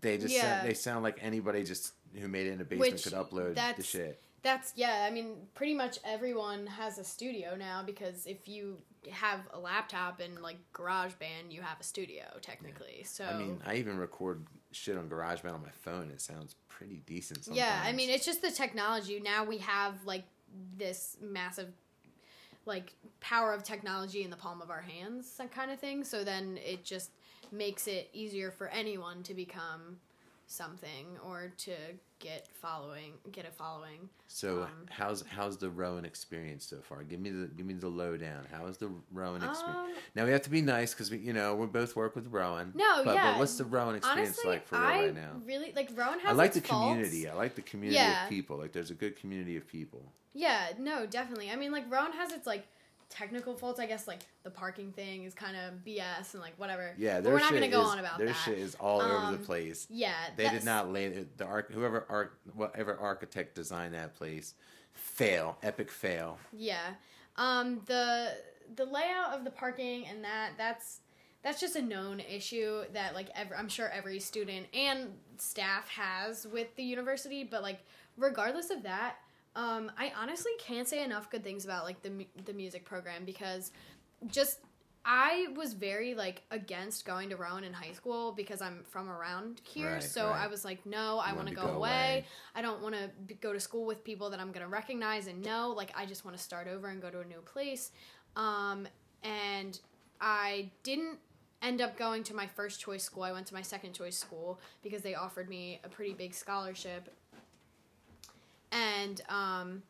They 0.00 0.18
just. 0.18 0.34
Yeah. 0.34 0.42
sound, 0.58 0.68
they 0.68 0.74
sound 0.74 1.02
like 1.02 1.18
anybody 1.22 1.64
just 1.64 1.92
who 2.14 2.28
made 2.28 2.46
it 2.46 2.52
in 2.52 2.60
a 2.60 2.64
basement 2.64 2.92
Which 2.92 3.04
could 3.04 3.12
upload 3.14 3.76
the 3.76 3.82
shit. 3.82 4.20
That's 4.42 4.72
yeah. 4.76 5.06
I 5.08 5.10
mean, 5.10 5.36
pretty 5.54 5.72
much 5.72 5.98
everyone 6.04 6.66
has 6.66 6.98
a 6.98 7.04
studio 7.04 7.56
now 7.56 7.82
because 7.82 8.26
if 8.26 8.46
you 8.46 8.76
have 9.10 9.40
a 9.52 9.58
laptop 9.58 10.20
and 10.20 10.42
like 10.42 10.58
GarageBand, 10.74 11.50
you 11.50 11.62
have 11.62 11.80
a 11.80 11.84
studio 11.84 12.24
technically. 12.42 13.02
So 13.04 13.24
I 13.24 13.38
mean, 13.38 13.60
I 13.64 13.76
even 13.76 13.96
record 13.96 14.44
shit 14.74 14.96
on 14.96 15.08
GarageBand 15.08 15.54
on 15.54 15.62
my 15.62 15.70
phone. 15.82 16.10
It 16.10 16.20
sounds 16.20 16.56
pretty 16.68 17.02
decent. 17.06 17.44
Sometimes. 17.44 17.58
yeah, 17.58 17.82
I 17.84 17.92
mean, 17.92 18.10
it's 18.10 18.26
just 18.26 18.42
the 18.42 18.50
technology. 18.50 19.20
Now 19.20 19.44
we 19.44 19.58
have 19.58 19.94
like 20.04 20.24
this 20.76 21.16
massive 21.20 21.68
like 22.66 22.94
power 23.20 23.52
of 23.52 23.62
technology 23.62 24.22
in 24.22 24.30
the 24.30 24.36
palm 24.36 24.62
of 24.62 24.70
our 24.70 24.80
hands, 24.80 25.36
that 25.36 25.52
kind 25.52 25.70
of 25.70 25.78
thing. 25.78 26.04
So 26.04 26.24
then 26.24 26.58
it 26.64 26.84
just 26.84 27.10
makes 27.52 27.86
it 27.86 28.08
easier 28.12 28.50
for 28.50 28.68
anyone 28.68 29.22
to 29.24 29.34
become 29.34 29.98
something 30.46 31.06
or 31.26 31.52
to 31.58 31.72
get 32.20 32.46
following 32.60 33.12
get 33.32 33.44
a 33.46 33.50
following 33.50 34.08
So 34.28 34.62
um, 34.62 34.68
how's 34.90 35.24
how's 35.28 35.56
the 35.58 35.68
Rowan 35.70 36.04
experience 36.04 36.64
so 36.64 36.78
far? 36.82 37.02
Give 37.02 37.20
me 37.20 37.30
the 37.30 37.46
give 37.46 37.66
me 37.66 37.74
the 37.74 37.88
lowdown. 37.88 38.46
How 38.52 38.66
is 38.66 38.76
the 38.78 38.90
Rowan 39.12 39.42
experience? 39.42 39.76
um 39.76 39.94
now 40.14 40.24
we 40.24 40.30
have 40.32 40.42
to 40.42 40.50
be 40.50 40.62
nice 40.62 40.92
because 40.94 41.10
we 41.10 41.18
you 41.18 41.32
know 41.32 41.54
we 41.54 41.66
both 41.66 41.96
work 41.96 42.14
with 42.14 42.28
Rowan. 42.28 42.72
No, 42.74 43.02
but, 43.04 43.14
yeah. 43.14 43.32
But 43.32 43.38
what's 43.40 43.56
the 43.56 43.64
Rowan 43.64 43.96
experience 43.96 44.28
honestly 44.38 44.50
like 44.50 44.66
for 44.66 44.76
real 44.78 44.86
i 44.86 45.00
right 45.06 45.14
now? 45.14 45.30
really 45.44 45.72
like 45.74 45.90
rowan 45.94 46.18
has 46.20 46.30
I 46.30 46.32
like 46.32 46.52
the 46.52 46.60
faults. 46.60 46.92
community. 46.92 47.28
I 47.28 47.34
like 47.34 47.54
the 47.54 47.62
community 47.62 47.96
Yeah. 47.96 48.24
of 48.24 48.30
people. 48.30 48.56
Like 48.58 48.72
there's 48.72 48.90
a 48.90 48.94
good 48.94 49.16
community 49.16 49.56
of 49.56 49.66
people. 49.66 50.12
yeah 50.34 50.68
no 50.78 51.06
definitely 51.06 51.50
i 51.50 51.56
mean 51.56 51.72
like 51.72 51.84
rowan 51.90 52.12
has 52.12 52.32
its 52.32 52.46
like 52.46 52.66
technical 53.08 53.54
faults 53.54 53.78
i 53.78 53.86
guess 53.86 54.06
like 54.08 54.20
the 54.42 54.50
parking 54.50 54.92
thing 54.92 55.24
is 55.24 55.34
kind 55.34 55.56
of 55.56 55.74
bs 55.84 56.32
and 56.34 56.42
like 56.42 56.54
whatever 56.58 56.94
Yeah, 56.98 57.20
But 57.20 57.32
we're 57.32 57.38
not 57.38 57.52
gonna 57.52 57.68
go 57.68 57.82
is, 57.82 57.88
on 57.88 57.98
about 57.98 58.18
their 58.18 58.28
that 58.28 58.34
shit 58.44 58.58
is 58.58 58.74
all 58.76 59.00
over 59.00 59.14
Um, 59.14 59.32
the 59.32 59.38
place. 59.38 59.86
yeah 59.90 60.14
They 60.36 60.48
did 60.48 60.64
not 60.64 60.90
lay 60.92 61.08
the 61.36 61.44
arc 61.44 61.72
whoever 61.72 62.06
arc 62.08 62.38
whatever 62.54 62.96
architect 62.98 63.54
designed 63.54 63.94
that 63.94 64.14
place 64.14 64.54
fail 64.92 65.58
epic 65.62 65.90
fail. 65.90 66.38
Yeah. 66.52 66.94
Um 67.36 67.80
the 67.86 68.36
the 68.76 68.84
layout 68.84 69.34
of 69.36 69.44
the 69.44 69.50
parking 69.50 70.06
and 70.06 70.24
that 70.24 70.52
that's 70.56 71.00
that's 71.42 71.60
just 71.60 71.76
a 71.76 71.82
known 71.82 72.20
issue 72.20 72.84
that 72.94 73.14
like 73.14 73.28
every, 73.34 73.56
I'm 73.56 73.68
sure 73.68 73.88
every 73.90 74.18
student 74.18 74.66
and 74.72 75.10
staff 75.36 75.88
has 75.88 76.46
with 76.46 76.74
the 76.76 76.82
university, 76.82 77.44
but 77.44 77.62
like 77.62 77.80
regardless 78.16 78.70
of 78.70 78.82
that, 78.84 79.16
um 79.56 79.90
I 79.98 80.12
honestly 80.20 80.52
can't 80.58 80.88
say 80.88 81.04
enough 81.04 81.30
good 81.30 81.44
things 81.44 81.64
about 81.64 81.84
like 81.84 82.02
the 82.02 82.10
mu- 82.10 82.42
the 82.44 82.52
music 82.52 82.84
program 82.84 83.24
because 83.24 83.72
just 84.30 84.58
I 85.06 85.48
was 85.54 85.74
very 85.74 86.14
like 86.14 86.42
against 86.50 87.04
going 87.04 87.28
to 87.28 87.36
Rowan 87.36 87.62
in 87.64 87.74
high 87.74 87.92
school 87.92 88.32
because 88.32 88.62
I'm 88.62 88.84
from 88.88 89.10
around 89.10 89.60
here. 89.62 89.94
Right, 89.94 90.02
so 90.02 90.28
right. 90.28 90.44
I 90.44 90.46
was 90.46 90.64
like, 90.64 90.86
no, 90.86 91.20
I 91.22 91.34
want 91.34 91.48
to 91.48 91.54
go, 91.54 91.66
go 91.66 91.68
away. 91.74 91.90
away. 91.90 92.26
I 92.54 92.62
don't 92.62 92.80
want 92.80 92.94
to 92.94 93.34
go 93.42 93.52
to 93.52 93.60
school 93.60 93.84
with 93.84 94.02
people 94.02 94.30
that 94.30 94.40
I'm 94.40 94.50
going 94.50 94.64
to 94.64 94.72
recognize 94.72 95.26
and 95.26 95.42
know. 95.42 95.74
Like, 95.76 95.92
I 95.94 96.06
just 96.06 96.24
want 96.24 96.36
to 96.38 96.42
start 96.42 96.68
over 96.68 96.88
and 96.88 97.02
go 97.02 97.10
to 97.10 97.20
a 97.20 97.24
new 97.24 97.40
place. 97.44 97.90
Um, 98.34 98.88
and 99.22 99.78
I 100.22 100.70
didn't 100.82 101.18
end 101.60 101.82
up 101.82 101.98
going 101.98 102.22
to 102.24 102.34
my 102.34 102.46
first 102.46 102.80
choice 102.80 103.04
school. 103.04 103.24
I 103.24 103.32
went 103.32 103.46
to 103.48 103.54
my 103.54 103.62
second 103.62 103.92
choice 103.92 104.16
school 104.16 104.58
because 104.82 105.02
they 105.02 105.14
offered 105.14 105.50
me 105.50 105.80
a 105.84 105.88
pretty 105.90 106.14
big 106.14 106.32
scholarship. 106.32 107.14
And 108.74 109.20
um, 109.28 109.82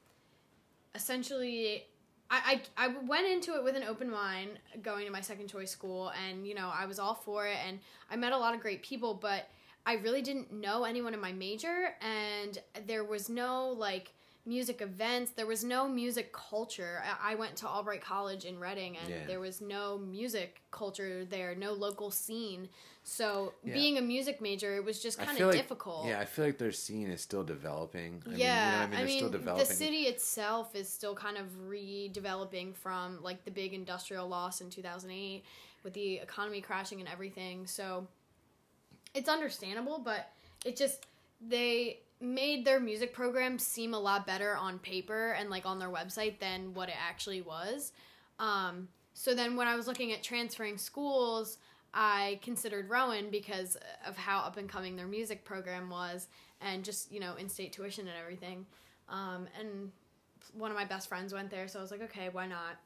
essentially, 0.95 1.85
I, 2.31 2.61
I, 2.77 2.87
I 2.87 2.89
went 3.07 3.27
into 3.27 3.55
it 3.57 3.65
with 3.65 3.77
an 3.77 3.85
open 3.85 4.11
mind 4.11 4.51
going 4.83 5.05
to 5.07 5.11
my 5.13 5.21
second 5.21 5.49
choice 5.49 5.71
school 5.71 6.11
and 6.27 6.47
you 6.47 6.55
know 6.55 6.71
i 6.75 6.87
was 6.87 6.99
all 6.99 7.15
for 7.15 7.47
it 7.47 7.57
and 7.69 7.79
i 8.11 8.17
met 8.17 8.33
a 8.33 8.37
lot 8.39 8.55
of 8.55 8.61
great 8.61 8.83
people 8.83 9.15
but 9.15 9.49
i 9.87 9.95
really 9.95 10.23
didn't 10.23 10.51
know 10.53 10.85
anyone 10.85 11.13
in 11.15 11.21
my 11.21 11.33
major 11.33 11.95
and 12.01 12.59
there 12.87 13.05
was 13.05 13.29
no 13.29 13.69
like 13.69 14.13
music 14.47 14.81
events 14.81 15.33
there 15.33 15.47
was 15.47 15.63
no 15.65 15.87
music 15.87 16.33
culture 16.33 17.03
i, 17.23 17.33
I 17.33 17.35
went 17.35 17.57
to 17.57 17.69
albright 17.69 18.01
college 18.01 18.45
in 18.47 18.59
reading 18.59 18.97
and 18.97 19.11
Yeah. 19.11 19.27
there 19.27 19.41
was 19.41 19.61
no 19.61 19.99
music 19.99 20.63
culture 20.71 21.25
there 21.25 21.55
no 21.55 21.73
local 21.73 22.11
scene 22.11 22.69
so 23.07 23.53
Yeah. 23.63 23.75
being 23.75 23.99
a 23.99 24.01
music 24.01 24.41
major 24.41 24.75
it 24.77 24.85
was 24.85 25.01
just 25.03 25.19
kind 25.19 25.39
of 25.39 25.49
like- 25.49 25.57
difficult 25.57 26.07
Yeah, 26.07 26.19
I 26.21 26.25
feel 26.25 26.47
like 26.47 26.57
their 26.59 26.73
scene 26.73 27.11
is 27.11 27.21
still 27.21 27.45
developing. 27.45 28.23
I 28.27 28.29
mean, 28.31 28.39
yeah, 28.39 28.65
you 28.65 28.71
know 28.79 28.97
I 28.97 29.05
mean, 29.05 29.25
I 29.25 29.39
mean, 29.39 29.57
the 29.59 29.65
city 29.67 30.03
itself 30.05 30.75
is 30.75 30.89
still 30.89 31.15
kind 31.15 31.37
of 31.37 31.47
redeveloping 31.69 32.75
from 32.75 33.23
like 33.23 33.45
the 33.45 33.51
big 33.51 33.75
industrial 33.75 34.27
loss 34.27 34.61
in 34.63 34.71
2008 34.71 35.45
with 35.83 35.93
the 35.93 36.17
economy 36.17 36.63
crashing 36.63 37.01
and 37.01 37.09
everything. 37.09 37.67
So 37.67 38.07
it's 39.15 39.29
understandable, 39.29 39.99
but 39.99 40.31
it 40.65 40.77
just 40.77 41.07
they 41.47 42.01
made 42.21 42.65
their 42.65 42.81
music 42.81 43.13
program 43.13 43.59
seem 43.59 43.93
a 43.93 43.99
lot 43.99 44.27
better 44.27 44.57
on 44.57 44.79
paper 44.79 45.33
and 45.33 45.51
like 45.51 45.67
on 45.67 45.79
their 45.79 45.91
website 45.91 46.39
than 46.39 46.73
what 46.73 46.89
it 46.89 46.95
actually 46.99 47.43
was. 47.43 47.93
Um, 48.39 48.89
so 49.13 49.35
then 49.35 49.57
when 49.57 49.67
I 49.69 49.77
was 49.77 49.87
looking 49.87 50.11
at 50.13 50.23
transferring 50.23 50.79
schools, 50.79 51.59
I 51.95 52.41
considered 52.43 52.91
Rowan 52.91 53.31
because 53.31 53.77
of 54.07 54.17
how 54.17 54.41
up 54.41 54.57
and 54.57 54.69
coming 54.69 54.97
their 54.97 55.07
music 55.07 55.45
program 55.45 55.89
was 55.89 56.27
and 56.61 56.85
just, 56.85 57.13
you 57.13 57.21
know, 57.21 57.37
in 57.37 57.49
state 57.49 57.73
tuition 57.73 58.09
and 58.09 58.17
everything. 58.21 58.67
Um, 59.09 59.47
and 59.59 59.93
one 60.53 60.71
of 60.71 60.77
my 60.77 60.85
best 60.85 61.09
friends 61.09 61.33
went 61.33 61.51
there, 61.51 61.69
so 61.69 61.79
I 61.79 61.83
was 61.83 61.91
like, 61.91 62.03
okay, 62.03 62.29
why 62.33 62.47
not? 62.47 62.81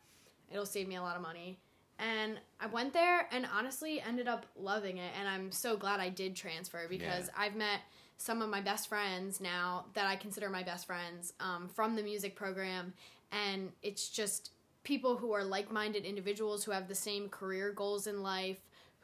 It'll 0.53 0.67
save 0.67 0.89
me 0.89 0.97
a 0.97 1.03
lot 1.03 1.17
of 1.17 1.23
money. 1.23 1.59
And 1.99 2.39
I 2.61 2.67
went 2.67 2.93
there 2.93 3.27
and 3.33 3.47
honestly 3.53 4.01
ended 4.01 4.29
up 4.29 4.47
loving 4.57 4.99
it. 4.99 5.11
And 5.19 5.29
I'm 5.29 5.51
so 5.51 5.77
glad 5.77 6.01
I 6.01 6.11
did 6.11 6.37
transfer 6.37 6.87
because 6.89 7.29
I've 7.37 7.57
met 7.57 7.81
some 8.19 8.41
of 8.43 8.49
my 8.49 8.61
best 8.61 8.89
friends 8.89 9.41
now 9.41 9.87
that 9.95 10.07
I 10.07 10.17
consider 10.17 10.49
my 10.49 10.63
best 10.63 10.87
friends 10.87 11.33
um, 11.41 11.69
from 11.69 11.97
the 11.97 12.03
music 12.03 12.37
program. 12.37 12.93
And 13.33 13.73
it's 13.83 14.09
just 14.09 14.53
people 14.85 15.17
who 15.17 15.33
are 15.33 15.45
like 15.45 15.73
minded 15.73 16.05
individuals 16.05 16.65
who 16.65 16.71
have 16.71 16.89
the 16.89 16.95
same 16.95 17.29
career 17.29 17.73
goals 17.73 18.07
in 18.07 18.23
life, 18.23 18.59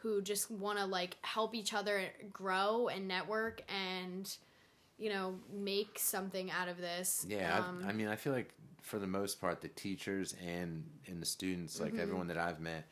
who 0.05 0.21
just 0.21 0.51
want 0.51 0.79
to 0.79 0.85
like 0.85 1.17
help 1.23 1.55
each 1.55 1.73
other 1.73 2.03
grow 2.31 2.89
and 2.89 3.09
network 3.09 3.63
and, 3.69 4.37
you 4.99 5.09
know, 5.09 5.35
make 5.51 5.99
something 5.99 6.51
out 6.51 6.69
of 6.69 6.77
this. 6.77 7.25
Yeah, 7.27 7.65
Um, 7.67 7.83
I 7.89 7.93
mean, 7.95 8.09
I 8.09 8.17
feel 8.17 8.35
like 8.35 8.53
for 8.83 8.99
the 8.99 9.07
most 9.07 9.41
part, 9.41 9.63
the 9.63 9.69
teachers 9.69 10.37
and 10.47 10.85
and 11.07 11.23
the 11.23 11.27
students, 11.27 11.81
like 11.81 11.97
everyone 11.99 12.27
that 12.29 12.37
I've 12.37 12.61
met, 12.61 12.85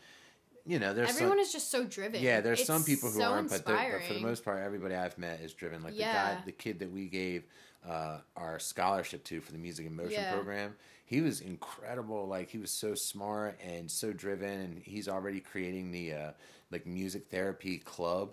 you 0.67 0.79
know, 0.79 0.95
there's 0.95 1.11
everyone 1.11 1.39
some, 1.39 1.41
is 1.41 1.53
just 1.53 1.71
so 1.71 1.85
driven. 1.85 2.23
yeah, 2.23 2.41
there's 2.41 2.61
It's 2.61 2.67
some 2.67 2.85
people 2.85 3.11
who 3.11 3.19
so 3.21 3.33
aren't, 3.33 3.51
but, 3.51 3.65
but 3.65 4.03
for 4.07 4.15
the 4.15 4.21
most 4.21 4.45
part, 4.45 4.63
everybody 4.63 4.95
I've 4.95 5.19
met 5.19 5.41
is 5.41 5.53
driven. 5.55 5.83
Like 5.83 5.95
the 5.95 6.01
guy, 6.03 6.39
the 6.45 6.53
kid 6.53 6.79
that 6.81 6.91
we 6.91 7.07
gave 7.09 7.45
uh, 7.89 8.19
our 8.37 8.59
scholarship 8.59 9.25
to 9.25 9.41
for 9.41 9.53
the 9.53 9.59
music 9.59 9.87
and 9.87 9.97
motion 9.97 10.13
Yeah. 10.13 10.33
program, 10.33 10.75
he 11.05 11.21
was 11.21 11.41
incredible. 11.41 12.27
Like 12.29 12.49
he 12.51 12.59
was 12.59 12.71
so 12.71 12.95
smart 12.95 13.59
and 13.65 13.91
so 13.91 14.13
driven, 14.13 14.49
and 14.61 14.83
he's 14.83 15.09
already 15.09 15.41
creating 15.41 15.91
the 15.91 16.13
uh, 16.15 16.31
like 16.71 16.87
music 16.87 17.27
therapy 17.27 17.79
club 17.79 18.31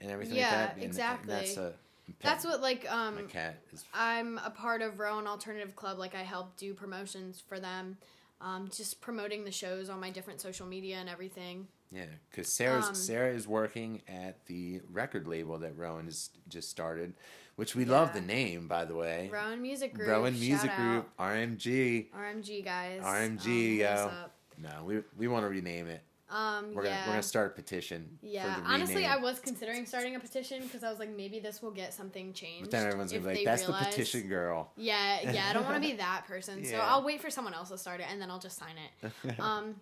and 0.00 0.10
everything 0.10 0.36
Yeah, 0.36 0.44
like 0.44 0.52
that. 0.54 0.72
And- 0.74 0.82
and 0.82 0.90
exactly. 0.90 1.34
that's 1.34 1.56
a 1.56 1.72
That's 2.20 2.44
what 2.44 2.60
like 2.60 2.90
um 2.90 3.14
my 3.16 3.22
cat 3.22 3.56
is. 3.72 3.84
I'm 3.94 4.38
a 4.38 4.50
part 4.50 4.82
of 4.82 4.98
Rowan 4.98 5.26
Alternative 5.26 5.74
Club. 5.76 5.98
Like 5.98 6.14
I 6.14 6.22
help 6.22 6.56
do 6.56 6.74
promotions 6.74 7.40
for 7.46 7.58
them, 7.60 7.96
um, 8.42 8.68
just 8.74 9.00
promoting 9.00 9.44
the 9.44 9.52
shows 9.52 9.88
on 9.88 10.00
my 10.00 10.10
different 10.10 10.40
social 10.40 10.66
media 10.66 10.96
and 10.96 11.08
everything. 11.08 11.68
Yeah, 11.90 12.06
because 12.30 12.48
Sera's 12.48 12.88
Um, 12.88 12.94
Sera 12.94 13.32
is 13.34 13.46
working 13.46 14.02
at 14.08 14.46
the 14.46 14.80
record 14.90 15.28
label 15.28 15.58
that 15.58 15.76
Rowan 15.76 16.06
has 16.06 16.30
just 16.48 16.70
started, 16.70 17.12
which 17.56 17.76
we 17.76 17.84
love 17.84 18.14
the 18.14 18.20
name 18.22 18.66
by 18.66 18.84
the 18.86 18.94
way. 18.94 19.28
Rowan 19.30 19.60
Music 19.60 19.92
Group. 19.94 20.08
Rowan 20.08 20.38
Music 20.40 20.70
out. 20.70 20.76
Group, 20.78 21.16
RMG. 21.18 22.10
RMG 22.12 22.64
guys. 22.64 23.02
RMG, 23.02 23.84
us 23.84 24.10
yo. 24.10 24.10
No, 24.58 24.84
we 24.84 25.02
we 25.16 25.28
want 25.28 25.44
to 25.44 25.48
rename 25.48 25.88
it. 25.88 26.02
Um, 26.32 26.72
We're 26.74 26.84
yeah. 26.84 26.90
gonna 26.90 27.00
we're 27.08 27.12
gonna 27.12 27.22
start 27.22 27.52
a 27.52 27.54
petition. 27.54 28.18
yeah, 28.22 28.54
for 28.54 28.60
the 28.62 28.66
honestly. 28.66 29.04
I 29.04 29.16
was 29.16 29.38
considering 29.38 29.84
starting 29.84 30.16
a 30.16 30.20
petition 30.20 30.62
because 30.62 30.82
I 30.82 30.88
was 30.90 30.98
like, 30.98 31.14
maybe 31.14 31.40
this 31.40 31.60
will 31.60 31.70
get 31.70 31.92
something 31.92 32.32
changed. 32.32 32.62
But 32.62 32.70
then 32.70 32.86
everyone's 32.86 33.12
gonna 33.12 33.24
be 33.28 33.34
like, 33.34 33.44
"That's 33.44 33.62
realize- 33.66 33.84
the 33.84 33.90
petition 33.90 34.28
girl." 34.28 34.72
Yeah, 34.76 35.30
yeah, 35.30 35.46
I 35.50 35.52
don't 35.52 35.64
want 35.64 35.76
to 35.82 35.86
be 35.88 35.94
that 35.96 36.24
person, 36.26 36.64
so 36.64 36.70
Yeah. 36.72 36.86
I'll 36.86 37.04
wait 37.04 37.20
for 37.20 37.28
someone 37.28 37.52
else 37.52 37.68
to 37.68 37.76
start 37.76 38.00
it 38.00 38.06
and 38.10 38.20
then 38.20 38.30
I'll 38.30 38.38
just 38.38 38.58
sign 38.58 38.76
it. 39.02 39.12
Um, 39.40 39.76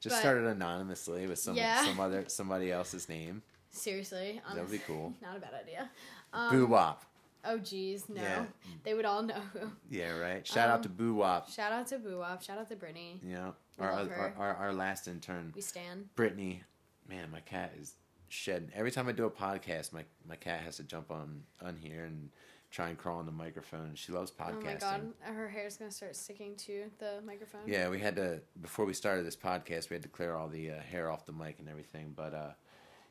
Just 0.00 0.16
but- 0.16 0.20
start 0.20 0.38
it 0.38 0.44
anonymously 0.46 1.26
with 1.26 1.38
some 1.38 1.54
Yeah. 1.56 1.84
some 1.84 2.00
other 2.00 2.24
somebody 2.28 2.72
else's 2.72 3.08
name. 3.08 3.42
seriously, 3.70 4.40
That 4.54 4.62
would 4.62 4.70
be 4.70 4.78
cool. 4.78 5.12
Not 5.22 5.36
a 5.36 5.40
bad 5.40 5.54
idea. 5.54 5.90
Um, 6.32 6.50
Boo 6.50 6.66
Wop. 6.66 7.04
Oh 7.44 7.58
geez, 7.58 8.08
no. 8.08 8.22
Yeah. 8.22 8.44
They 8.84 8.94
would 8.94 9.04
all 9.04 9.22
know 9.22 9.40
who. 9.52 9.70
Yeah, 9.90 10.16
right. 10.18 10.46
Shout 10.46 10.68
out 10.70 10.76
um, 10.76 10.82
to 10.84 10.88
Boo 10.88 11.14
Wop. 11.14 11.50
Shout 11.50 11.72
out 11.72 11.86
to 11.88 11.98
Boo 11.98 12.18
Wop. 12.18 12.42
Shout 12.42 12.56
out 12.58 12.68
to 12.68 12.76
Brittany. 12.76 13.20
Yeah, 13.24 13.50
our, 13.78 13.90
our, 13.90 14.34
our 14.38 14.54
our 14.56 14.72
last 14.72 15.08
intern. 15.08 15.52
We 15.54 15.62
stand. 15.62 16.14
Brittany, 16.14 16.62
man, 17.08 17.30
my 17.30 17.40
cat 17.40 17.72
is 17.80 17.94
shedding. 18.28 18.70
Every 18.74 18.90
time 18.90 19.08
I 19.08 19.12
do 19.12 19.24
a 19.26 19.30
podcast, 19.30 19.92
my, 19.92 20.04
my 20.26 20.36
cat 20.36 20.60
has 20.60 20.76
to 20.76 20.84
jump 20.84 21.10
on 21.10 21.42
on 21.60 21.76
here 21.76 22.04
and 22.04 22.30
try 22.70 22.88
and 22.88 22.96
crawl 22.96 23.18
on 23.18 23.26
the 23.26 23.32
microphone. 23.32 23.92
She 23.94 24.12
loves 24.12 24.30
podcasting. 24.30 24.54
Oh 24.64 24.64
my 24.64 24.78
god, 24.78 25.12
her 25.24 25.48
hair's 25.48 25.76
gonna 25.76 25.90
start 25.90 26.16
sticking 26.16 26.56
to 26.56 26.84
the 26.98 27.20
microphone. 27.24 27.60
Yeah, 27.66 27.88
we 27.88 28.00
had 28.00 28.16
to 28.16 28.40
before 28.60 28.84
we 28.84 28.94
started 28.94 29.26
this 29.26 29.36
podcast, 29.36 29.90
we 29.90 29.94
had 29.94 30.02
to 30.02 30.08
clear 30.08 30.34
all 30.34 30.48
the 30.48 30.70
uh, 30.72 30.80
hair 30.80 31.10
off 31.10 31.26
the 31.26 31.32
mic 31.32 31.58
and 31.58 31.68
everything. 31.68 32.12
But 32.16 32.34
uh, 32.34 32.50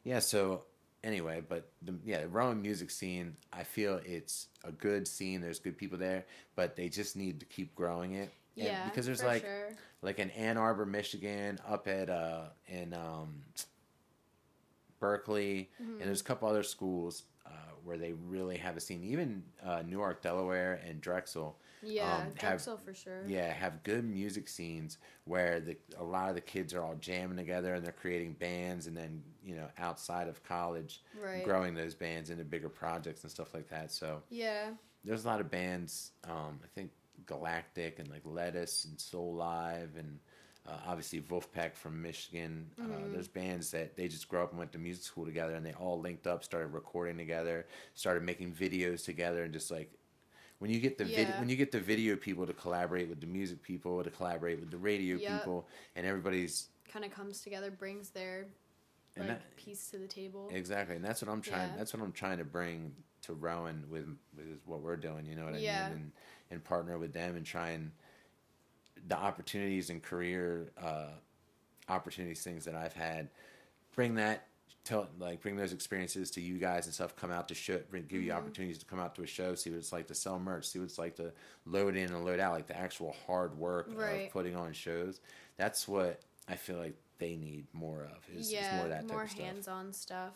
yeah, 0.03 0.19
so 0.19 0.63
anyway, 1.03 1.43
but 1.47 1.69
the, 1.83 1.95
yeah, 2.03 2.21
the 2.21 2.27
Rowan 2.27 2.61
music 2.61 2.89
scene, 2.89 3.35
I 3.53 3.63
feel 3.63 4.01
it's 4.05 4.47
a 4.63 4.71
good 4.71 5.07
scene. 5.07 5.41
There's 5.41 5.59
good 5.59 5.77
people 5.77 5.97
there, 5.97 6.25
but 6.55 6.75
they 6.75 6.89
just 6.89 7.15
need 7.15 7.39
to 7.39 7.45
keep 7.45 7.75
growing 7.75 8.13
it. 8.13 8.31
And- 8.57 8.65
yeah, 8.65 8.85
because 8.85 9.05
there's 9.05 9.23
like 9.23 9.43
sure. 9.43 9.69
like 10.01 10.19
in 10.19 10.29
Ann 10.31 10.57
Arbor, 10.57 10.85
Michigan, 10.85 11.59
up 11.67 11.87
at 11.87 12.09
uh 12.09 12.45
in 12.67 12.93
um 12.93 13.43
Berkeley, 14.99 15.69
Mm-hmm. 15.81 15.93
and 15.93 16.01
there's 16.01 16.21
a 16.21 16.23
couple 16.23 16.47
other 16.47 16.63
schools 16.63 17.23
uh, 17.45 17.49
where 17.83 17.97
they 17.97 18.13
really 18.13 18.57
have 18.57 18.77
a 18.77 18.79
scene. 18.79 19.03
Even 19.03 19.43
uh, 19.65 19.81
Newark, 19.87 20.21
Delaware, 20.21 20.79
and 20.87 21.01
Drexel, 21.01 21.57
yeah, 21.81 22.13
um, 22.17 22.21
have- 22.21 22.35
Drexel 22.37 22.77
for 22.77 22.93
sure. 22.93 23.23
yeah, 23.25 23.51
have 23.51 23.81
good 23.83 24.05
music 24.05 24.47
scenes 24.47 24.99
where 25.25 25.59
the 25.59 25.75
a 25.97 26.03
lot 26.03 26.29
of 26.29 26.35
the 26.35 26.41
kids 26.41 26.73
are 26.75 26.83
all 26.83 26.95
jamming 26.99 27.37
together 27.37 27.73
and 27.73 27.83
they're 27.83 27.91
creating 27.93 28.33
bands, 28.33 28.85
and 28.85 28.95
then 28.95 29.23
you 29.43 29.55
know 29.55 29.67
outside 29.79 30.27
of 30.27 30.43
college, 30.43 31.01
Right. 31.19 31.43
growing 31.43 31.73
those 31.73 31.95
bands 31.95 32.29
into 32.29 32.43
bigger 32.43 32.69
projects 32.69 33.23
and 33.23 33.31
stuff 33.31 33.53
like 33.55 33.69
that. 33.69 33.91
So 33.91 34.21
Yeah. 34.29 34.71
there's 35.03 35.25
a 35.25 35.27
lot 35.27 35.41
of 35.41 35.49
bands. 35.49 36.11
Um, 36.25 36.59
I 36.63 36.67
think 36.75 36.91
Galactic 37.25 37.99
and 37.99 38.09
like 38.09 38.21
Lettuce 38.25 38.85
and 38.85 38.97
Soulive 38.97 39.97
and 39.97 40.19
uh, 40.67 40.77
obviously 40.85 41.19
Vulfpeck 41.21 41.75
from 41.75 42.01
Michigan. 42.01 42.69
Uh, 42.79 42.85
there's 43.11 43.27
bands 43.27 43.71
that 43.71 43.95
they 43.97 44.07
just 44.07 44.27
grew 44.29 44.41
up 44.41 44.51
and 44.51 44.59
went 44.59 44.71
to 44.73 44.77
music 44.77 45.03
school 45.03 45.25
together, 45.25 45.55
and 45.55 45.65
they 45.65 45.73
all 45.73 45.99
linked 45.99 46.27
up, 46.27 46.43
started 46.43 46.67
recording 46.67 47.17
together, 47.17 47.65
started 47.95 48.21
making 48.23 48.51
videos 48.51 49.03
together, 49.03 49.43
and 49.43 49.53
just 49.53 49.71
like 49.71 49.91
when 50.59 50.69
you 50.69 50.79
get 50.79 50.99
the 50.99 51.05
vid- 51.05 51.33
when 51.39 51.49
you 51.49 51.55
get 51.55 51.71
the 51.71 51.79
video 51.79 52.15
people 52.15 52.45
to 52.45 52.53
collaborate 52.53 53.09
with 53.09 53.19
the 53.19 53.25
music 53.27 53.63
people, 53.63 54.03
to 54.03 54.11
collaborate 54.11 54.59
with 54.59 54.69
the 54.69 54.77
radio 54.77 55.17
Yep. 55.17 55.39
people, 55.39 55.67
and 55.95 56.05
everybody's 56.05 56.67
Kind 56.91 57.05
of 57.05 57.11
comes 57.11 57.41
together, 57.41 57.71
brings 57.71 58.09
their 58.11 58.45
like 59.17 59.27
that- 59.29 59.55
piece 59.55 59.89
to 59.89 59.97
the 59.97 60.07
table. 60.07 60.49
Exactly, 60.51 60.95
and 60.95 61.03
that's 61.03 61.21
what 61.23 61.31
I'm 61.31 61.41
trying. 61.41 61.69
Yeah. 61.71 61.77
That's 61.77 61.93
what 61.93 62.03
I'm 62.03 62.11
trying 62.11 62.37
to 62.37 62.43
bring 62.45 62.93
to 63.23 63.33
Rowan 63.33 63.85
with 63.89 64.05
with 64.37 64.59
what 64.65 64.81
we're 64.81 64.95
doing. 64.97 65.25
You 65.25 65.35
know 65.35 65.45
what 65.45 65.55
I 65.55 65.59
Yeah. 65.59 65.89
mean? 65.89 65.97
And 65.97 66.11
and 66.51 66.63
partner 66.63 66.97
with 66.97 67.13
them 67.13 67.35
and 67.35 67.45
try 67.45 67.69
and 67.69 67.91
the 69.07 69.17
opportunities 69.17 69.89
and 69.89 70.03
career 70.03 70.71
uh, 70.81 71.07
opportunities, 71.89 72.43
things 72.43 72.65
that 72.65 72.75
I've 72.75 72.93
had, 72.93 73.29
bring 73.95 74.15
that. 74.15 74.47
Tell 74.83 75.07
like 75.19 75.41
bring 75.41 75.57
those 75.57 75.73
experiences 75.73 76.31
to 76.31 76.41
you 76.41 76.57
guys 76.57 76.87
and 76.87 76.93
stuff. 76.95 77.15
Come 77.15 77.29
out 77.29 77.47
to 77.49 77.53
show, 77.55 77.79
bring, 77.91 78.03
give 78.03 78.17
Mm-hmm. 78.19 78.27
you 78.27 78.33
opportunities 78.33 78.79
to 78.79 78.85
come 78.85 78.99
out 78.99 79.13
to 79.15 79.21
a 79.21 79.27
show, 79.27 79.53
see 79.53 79.69
what 79.69 79.77
it's 79.77 79.91
like 79.91 80.07
to 80.07 80.15
sell 80.15 80.39
merch, 80.39 80.67
see 80.67 80.79
what 80.79 80.85
it's 80.85 80.97
like 80.97 81.15
to 81.17 81.31
load 81.67 81.95
in 81.95 82.11
and 82.11 82.25
load 82.25 82.39
out, 82.39 82.53
like 82.53 82.65
the 82.65 82.75
actual 82.75 83.15
hard 83.27 83.55
work 83.59 83.91
Right. 83.95 84.25
of 84.25 84.31
putting 84.31 84.55
on 84.55 84.73
shows. 84.73 85.19
That's 85.57 85.87
what 85.87 86.21
I 86.47 86.55
feel 86.55 86.77
like 86.77 86.95
they 87.19 87.35
need 87.35 87.67
more 87.73 88.05
of. 88.05 88.27
Is, 88.35 88.51
is 88.51 88.71
more 88.73 88.85
of 88.85 88.89
that 88.89 89.01
type 89.01 89.11
more 89.11 89.23
of 89.23 89.29
stuff. 89.29 89.45
hands-on 89.45 89.93
stuff. 89.93 90.33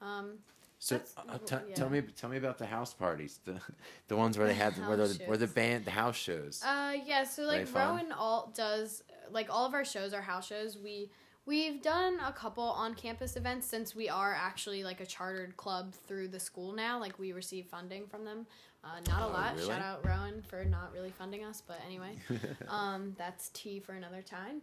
Um, 0.00 0.34
So 0.82 0.96
uh, 1.28 1.36
t- 1.44 1.56
yeah. 1.68 1.74
tell 1.74 1.90
me, 1.90 2.00
tell 2.00 2.30
me 2.30 2.38
about 2.38 2.56
the 2.56 2.64
house 2.64 2.94
parties, 2.94 3.38
the 3.44 3.60
the 4.08 4.16
ones 4.16 4.38
where 4.38 4.46
they 4.46 4.54
had 4.54 4.72
where 4.78 4.96
House 4.96 5.18
the, 5.18 5.24
where 5.26 5.36
the 5.36 5.46
band 5.46 5.84
the 5.84 5.90
house 5.90 6.16
shows. 6.16 6.62
Uh, 6.66 6.94
yeah. 7.04 7.24
So 7.24 7.42
like? 7.42 7.72
Rowan 7.74 8.12
Alt 8.12 8.54
does 8.54 9.02
like 9.30 9.48
all 9.50 9.66
of 9.66 9.74
our 9.74 9.84
shows 9.84 10.14
are 10.14 10.22
house 10.22 10.46
shows. 10.46 10.78
We 10.78 11.10
we've 11.44 11.82
done 11.82 12.18
a 12.26 12.32
couple 12.32 12.64
on 12.64 12.94
campus 12.94 13.36
events 13.36 13.66
since 13.66 13.94
we 13.94 14.08
are 14.08 14.34
actually 14.34 14.82
like 14.82 15.00
a 15.00 15.06
chartered 15.06 15.54
club 15.58 15.94
through 16.06 16.28
the 16.28 16.40
school 16.40 16.72
now. 16.72 16.98
Like 16.98 17.18
we 17.18 17.32
receive 17.32 17.66
funding 17.66 18.06
from 18.06 18.24
them. 18.24 18.46
Uh, 18.82 18.88
not 19.08 19.20
a 19.20 19.26
Oh, 19.26 19.28
lot. 19.28 19.54
really? 19.56 19.66
Shout 19.68 19.82
out 19.82 20.06
Rowan 20.06 20.40
for 20.48 20.64
not 20.64 20.94
really 20.94 21.10
funding 21.10 21.44
us, 21.44 21.62
but 21.66 21.78
anyway, 21.86 22.12
um, 22.68 23.14
that's 23.18 23.50
tea 23.50 23.80
for 23.80 23.92
another 23.92 24.22
time. 24.22 24.62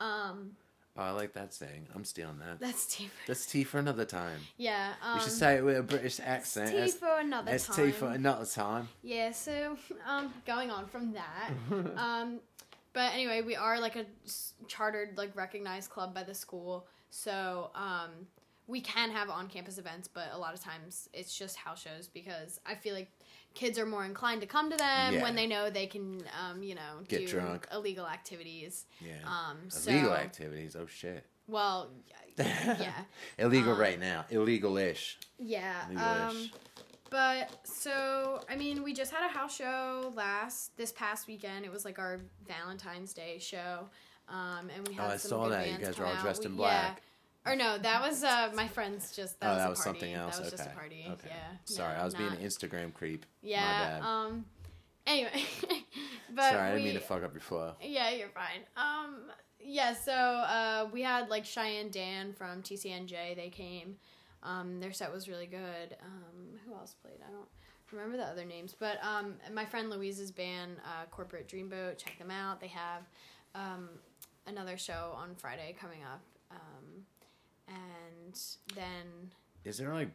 Um, 0.00 0.50
oh, 0.96 1.02
I 1.02 1.10
like 1.10 1.32
that 1.34 1.52
saying. 1.54 1.86
I'm 1.94 2.04
stealing 2.04 2.38
that. 2.38 2.60
that's 2.60 2.86
tea. 2.86 3.06
For, 3.06 3.26
That's 3.26 3.46
tea 3.46 3.64
for 3.64 3.78
another 3.78 4.04
time. 4.04 4.40
yeah. 4.56 4.94
Um, 5.02 5.16
you 5.18 5.22
should 5.24 5.32
say 5.32 5.56
it 5.56 5.64
with 5.64 5.76
a 5.78 5.82
British 5.82 6.20
accent. 6.22 6.70
tea 6.70 6.90
for 6.90 7.18
another 7.18 7.50
that's 7.50 7.66
time. 7.66 7.76
tea 7.86 7.92
for 7.92 8.06
another 8.08 8.46
time. 8.46 8.88
Yeah, 9.02 9.32
so 9.32 9.76
um, 10.06 10.32
going 10.46 10.70
on 10.70 10.86
from 10.86 11.12
that, 11.12 11.50
um, 11.96 12.40
but 12.92 13.12
anyway, 13.12 13.42
we 13.42 13.56
are 13.56 13.78
like 13.80 13.96
a 13.96 14.06
chartered, 14.68 15.16
like 15.16 15.36
recognized 15.36 15.90
club 15.90 16.14
by 16.14 16.22
the 16.22 16.34
school, 16.34 16.86
so 17.10 17.70
um, 17.74 18.10
we 18.66 18.80
can 18.80 19.10
have 19.10 19.30
on-campus 19.30 19.78
events, 19.78 20.08
but 20.08 20.28
a 20.32 20.38
lot 20.38 20.54
of 20.54 20.60
times 20.60 21.08
it's 21.12 21.36
just 21.36 21.56
house 21.56 21.80
shows 21.82 22.08
because 22.08 22.58
I 22.66 22.74
feel 22.74 22.94
like 22.94 23.10
kids 23.56 23.78
are 23.78 23.86
more 23.86 24.04
inclined 24.04 24.42
to 24.42 24.46
come 24.46 24.70
to 24.70 24.76
them 24.76 25.14
Yeah. 25.14 25.22
when 25.22 25.34
they 25.34 25.46
know 25.46 25.70
they 25.70 25.86
can, 25.86 26.22
um, 26.40 26.62
you 26.62 26.74
know, 26.74 27.00
Get 27.08 27.20
do 27.20 27.26
drunk. 27.26 27.66
illegal 27.72 28.06
activities. 28.06 28.84
Yeah. 29.00 29.14
Um, 29.26 29.68
so, 29.70 29.90
Illegal 29.90 30.12
activities. 30.14 30.76
Oh 30.78 30.86
shit. 30.86 31.24
Well, 31.48 31.90
yeah, 32.38 32.92
Illegal 33.38 33.72
Um, 33.72 33.78
right 33.78 33.98
now. 33.98 34.26
Illegal-ish. 34.30 35.18
yeah. 35.38 35.84
Um, 35.88 35.96
Illegal-ish. 35.96 36.52
But 37.08 37.50
so 37.66 38.40
I 38.48 38.56
mean, 38.56 38.82
we 38.82 38.92
just 38.92 39.12
had 39.12 39.24
a 39.24 39.32
house 39.32 39.56
show 39.56 40.12
last 40.16 40.76
this 40.76 40.92
past 40.92 41.26
weekend. 41.26 41.64
It 41.64 41.72
was 41.72 41.84
like 41.84 41.98
our 41.98 42.20
Valentine's 42.46 43.12
Day 43.14 43.38
show, 43.38 43.88
um, 44.28 44.68
and 44.74 44.86
we 44.88 44.94
Oh, 44.98 45.02
had 45.02 45.10
I 45.12 45.16
some 45.16 45.28
saw 45.30 45.44
good 45.44 45.52
that. 45.52 45.68
You 45.70 45.78
guys 45.78 45.94
come 45.96 46.06
all 46.06 46.12
out. 46.12 46.20
dressed 46.22 46.40
We- 46.40 46.46
in 46.46 46.58
yeah. 46.58 46.94
Or 47.46 47.56
no, 47.56 47.78
that 47.78 48.02
was 48.02 48.24
uh, 48.24 48.50
my 48.54 48.68
friends. 48.68 49.14
Just 49.14 49.38
that 49.40 49.46
oh, 49.46 49.52
was 49.52 49.58
that 49.58 49.66
a 49.66 49.70
was 49.70 49.78
party. 49.78 50.00
something 50.00 50.14
else. 50.14 50.36
That 50.36 50.44
was 50.44 50.54
okay. 50.54 50.62
just 50.62 50.70
a 50.70 50.74
party. 50.74 51.06
Okay. 51.12 51.28
Yeah. 51.28 51.56
Sorry, 51.64 51.94
No, 51.94 52.00
I 52.00 52.04
was 52.04 52.14
being 52.14 52.30
an 52.30 52.38
Instagram 52.38 52.92
creep. 52.92 53.24
Yeah. 53.42 53.60
My 53.60 53.84
bad. 53.88 54.02
Um. 54.02 54.44
Anyway, 55.06 55.44
but 56.34 56.50
Sorry, 56.50 56.60
I 56.60 56.70
didn't 56.70 56.82
we, 56.82 56.90
mean 56.90 56.94
to 56.94 57.06
fuck 57.06 57.22
up 57.22 57.32
your 57.32 57.40
flow. 57.40 57.74
yeah, 57.80 58.10
you're 58.10 58.28
fine. 58.28 58.62
Um, 58.76 59.30
yeah, 59.60 59.94
so 59.94 60.12
uh, 60.12 60.88
we 60.92 61.02
had 61.02 61.28
like 61.28 61.44
Cheyenne 61.44 61.90
Dan 61.90 62.32
from 62.32 62.62
TCNJ. 62.62 63.36
They 63.36 63.50
came. 63.50 63.96
Um, 64.42 64.80
their 64.80 64.92
set 64.92 65.12
was 65.12 65.28
really 65.28 65.46
good. 65.46 65.96
Um, 66.02 66.58
who 66.66 66.74
else 66.74 66.94
played? 67.00 67.18
I 67.26 67.30
don't 67.30 67.46
remember 67.92 68.16
the 68.16 68.24
other 68.24 68.44
names, 68.44 68.74
but 68.78 68.98
um, 69.02 69.34
my 69.52 69.64
friend 69.64 69.90
Louise's 69.90 70.30
band, 70.32 70.76
uh, 70.84 71.06
Corporate 71.10 71.48
Dreamboat. 71.48 71.98
Check 71.98 72.18
them 72.18 72.30
out. 72.30 72.60
They 72.60 72.68
have 72.68 73.02
um, 73.54 73.88
another 74.46 74.76
show 74.76 75.12
on 75.16 75.34
Friday 75.36 75.74
coming 75.80 76.02
up, 76.02 76.20
and 77.68 78.38
then 78.74 79.30
Is 79.64 79.78
there 79.78 79.92
like, 79.92 80.10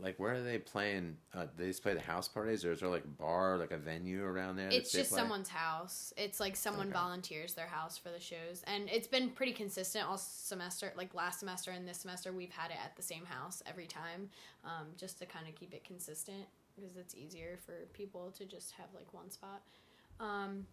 like 0.00 0.18
where 0.18 0.34
are 0.34 0.42
they 0.42 0.58
playing? 0.58 1.16
Uh, 1.32 1.46
they 1.56 1.68
just 1.68 1.82
play 1.82 1.94
the 1.94 2.00
house 2.00 2.26
parties, 2.26 2.64
or 2.64 2.72
is 2.72 2.80
there 2.80 2.88
like 2.88 3.04
a 3.04 3.08
bar, 3.08 3.56
like 3.58 3.70
a 3.70 3.76
venue 3.76 4.24
around 4.24 4.56
there? 4.56 4.68
It's 4.70 4.90
just 4.90 5.10
play? 5.10 5.20
someone's 5.20 5.48
house. 5.48 6.12
It's 6.16 6.40
like 6.40 6.56
someone 6.56 6.88
Okay. 6.88 6.94
volunteers 6.94 7.54
their 7.54 7.68
house 7.68 7.96
for 7.96 8.10
the 8.10 8.18
shows, 8.18 8.64
and 8.66 8.88
it's 8.90 9.06
been 9.06 9.30
pretty 9.30 9.52
consistent 9.52 10.08
all 10.08 10.18
semester. 10.18 10.92
Like 10.96 11.14
last 11.14 11.38
semester 11.40 11.70
and 11.70 11.86
this 11.86 11.98
semester, 11.98 12.32
we've 12.32 12.50
had 12.50 12.70
it 12.72 12.78
at 12.84 12.96
the 12.96 13.02
same 13.02 13.24
house 13.24 13.62
every 13.66 13.86
time, 13.86 14.30
um, 14.64 14.88
just 14.96 15.18
to 15.20 15.26
kind 15.26 15.46
of 15.46 15.54
keep 15.54 15.72
it 15.72 15.84
consistent 15.84 16.46
because 16.74 16.96
it's 16.96 17.14
easier 17.14 17.58
for 17.64 17.72
people 17.92 18.32
to 18.36 18.44
just 18.44 18.72
have 18.72 18.86
like 18.94 19.14
one 19.14 19.30
spot. 19.30 19.62
Um, 20.18 20.66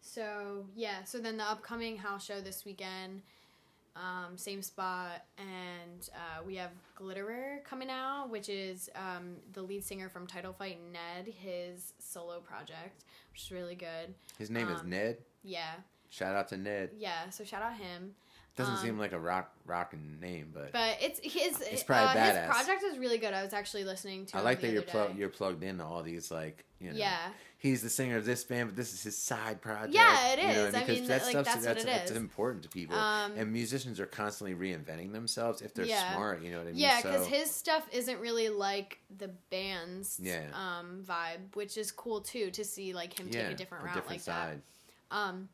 so 0.00 0.66
yeah, 0.76 1.04
so 1.04 1.18
then 1.18 1.36
the 1.38 1.44
upcoming 1.44 1.96
house 1.96 2.24
show 2.26 2.40
this 2.40 2.64
weekend. 2.64 3.22
Um, 3.96 4.36
same 4.36 4.60
spot, 4.60 5.24
and 5.38 6.08
uh, 6.14 6.42
we 6.44 6.56
have 6.56 6.70
Glitterer 6.98 7.62
coming 7.62 7.90
out, 7.90 8.28
which 8.28 8.48
is 8.48 8.90
um, 8.96 9.36
the 9.52 9.62
lead 9.62 9.84
singer 9.84 10.08
from 10.08 10.26
Title 10.26 10.52
Fight, 10.52 10.78
Ned, 10.92 11.32
his 11.32 11.92
solo 12.00 12.40
project, 12.40 13.04
which 13.32 13.42
is 13.42 13.52
really 13.52 13.76
good. 13.76 14.12
His 14.36 14.50
name 14.50 14.68
is 14.68 14.80
um, 14.80 14.90
Ned. 14.90 15.18
Yeah, 15.44 15.74
Shout 16.10 16.34
out 16.34 16.48
to 16.48 16.56
Ned. 16.56 16.90
yeah. 16.98 17.30
So 17.30 17.44
shout 17.44 17.62
out 17.62 17.76
him. 17.76 18.14
Doesn't 18.56 18.74
um, 18.74 18.80
seem 18.80 18.98
like 18.98 19.12
a 19.12 19.18
rock 19.18 19.52
rocking 19.66 20.18
name, 20.20 20.50
but, 20.54 20.70
But 20.70 20.98
it's 21.00 21.18
his. 21.20 21.60
It's 21.60 21.82
uh, 21.82 21.86
probably 21.86 22.20
his 22.20 22.30
badass. 22.34 22.46
project 22.50 22.84
is 22.84 22.98
really 22.98 23.18
good. 23.18 23.34
I 23.34 23.42
was 23.42 23.52
actually 23.52 23.82
listening 23.82 24.26
to. 24.26 24.36
I 24.36 24.42
like 24.42 24.60
that 24.60 24.70
you're 24.70 24.84
other 24.94 25.12
you're 25.16 25.28
plugged 25.28 25.64
into 25.64 25.84
all 25.84 26.04
these 26.04 26.30
like 26.30 26.64
you 26.78 26.90
know. 26.90 26.96
Yeah. 26.96 27.18
He's 27.58 27.80
the 27.82 27.88
singer 27.88 28.18
of 28.18 28.26
this 28.26 28.44
band, 28.44 28.68
but 28.68 28.76
this 28.76 28.92
is 28.92 29.02
his 29.02 29.16
side 29.16 29.60
project. 29.62 29.94
Yeah, 29.94 30.32
it 30.34 30.38
you 30.38 30.46
know. 30.48 30.66
I 30.66 30.70
because 30.70 30.88
mean, 31.00 31.08
that 31.08 31.22
like, 31.22 31.30
stuff's- 31.30 31.54
that's 31.54 31.66
what 31.66 31.78
it 31.78 31.86
that's 31.86 32.10
is. 32.10 32.16
important 32.18 32.62
to 32.64 32.68
people. 32.68 32.94
Um, 32.96 33.32
and 33.36 33.50
musicians 33.52 33.98
are 33.98 34.06
constantly 34.06 34.54
reinventing 34.54 35.12
themselves 35.12 35.62
if 35.62 35.72
they're 35.72 35.86
Yeah. 35.86 36.12
smart. 36.12 36.42
You 36.42 36.50
know 36.52 36.58
what 36.58 36.66
I 36.68 36.70
mean? 36.72 36.76
Yeah, 36.80 37.00
because 37.00 37.24
So- 37.24 37.30
his 37.30 37.50
stuff 37.50 37.88
isn't 37.90 38.20
really 38.20 38.50
like 38.50 38.98
the 39.16 39.28
band's 39.50 40.20
Yeah. 40.22 40.42
um, 40.52 41.02
vibe, 41.08 41.56
which 41.56 41.78
is 41.78 41.90
cool 41.90 42.20
too 42.20 42.50
to 42.50 42.64
see 42.64 42.92
like 42.92 43.18
him 43.18 43.28
yeah, 43.32 43.44
take 43.48 43.52
a 43.52 43.56
different 43.56 43.84
route 43.84 43.94
different 43.94 44.10
like 44.12 44.20
side. 44.20 44.60
that. 45.10 45.16
Um, 45.16 45.48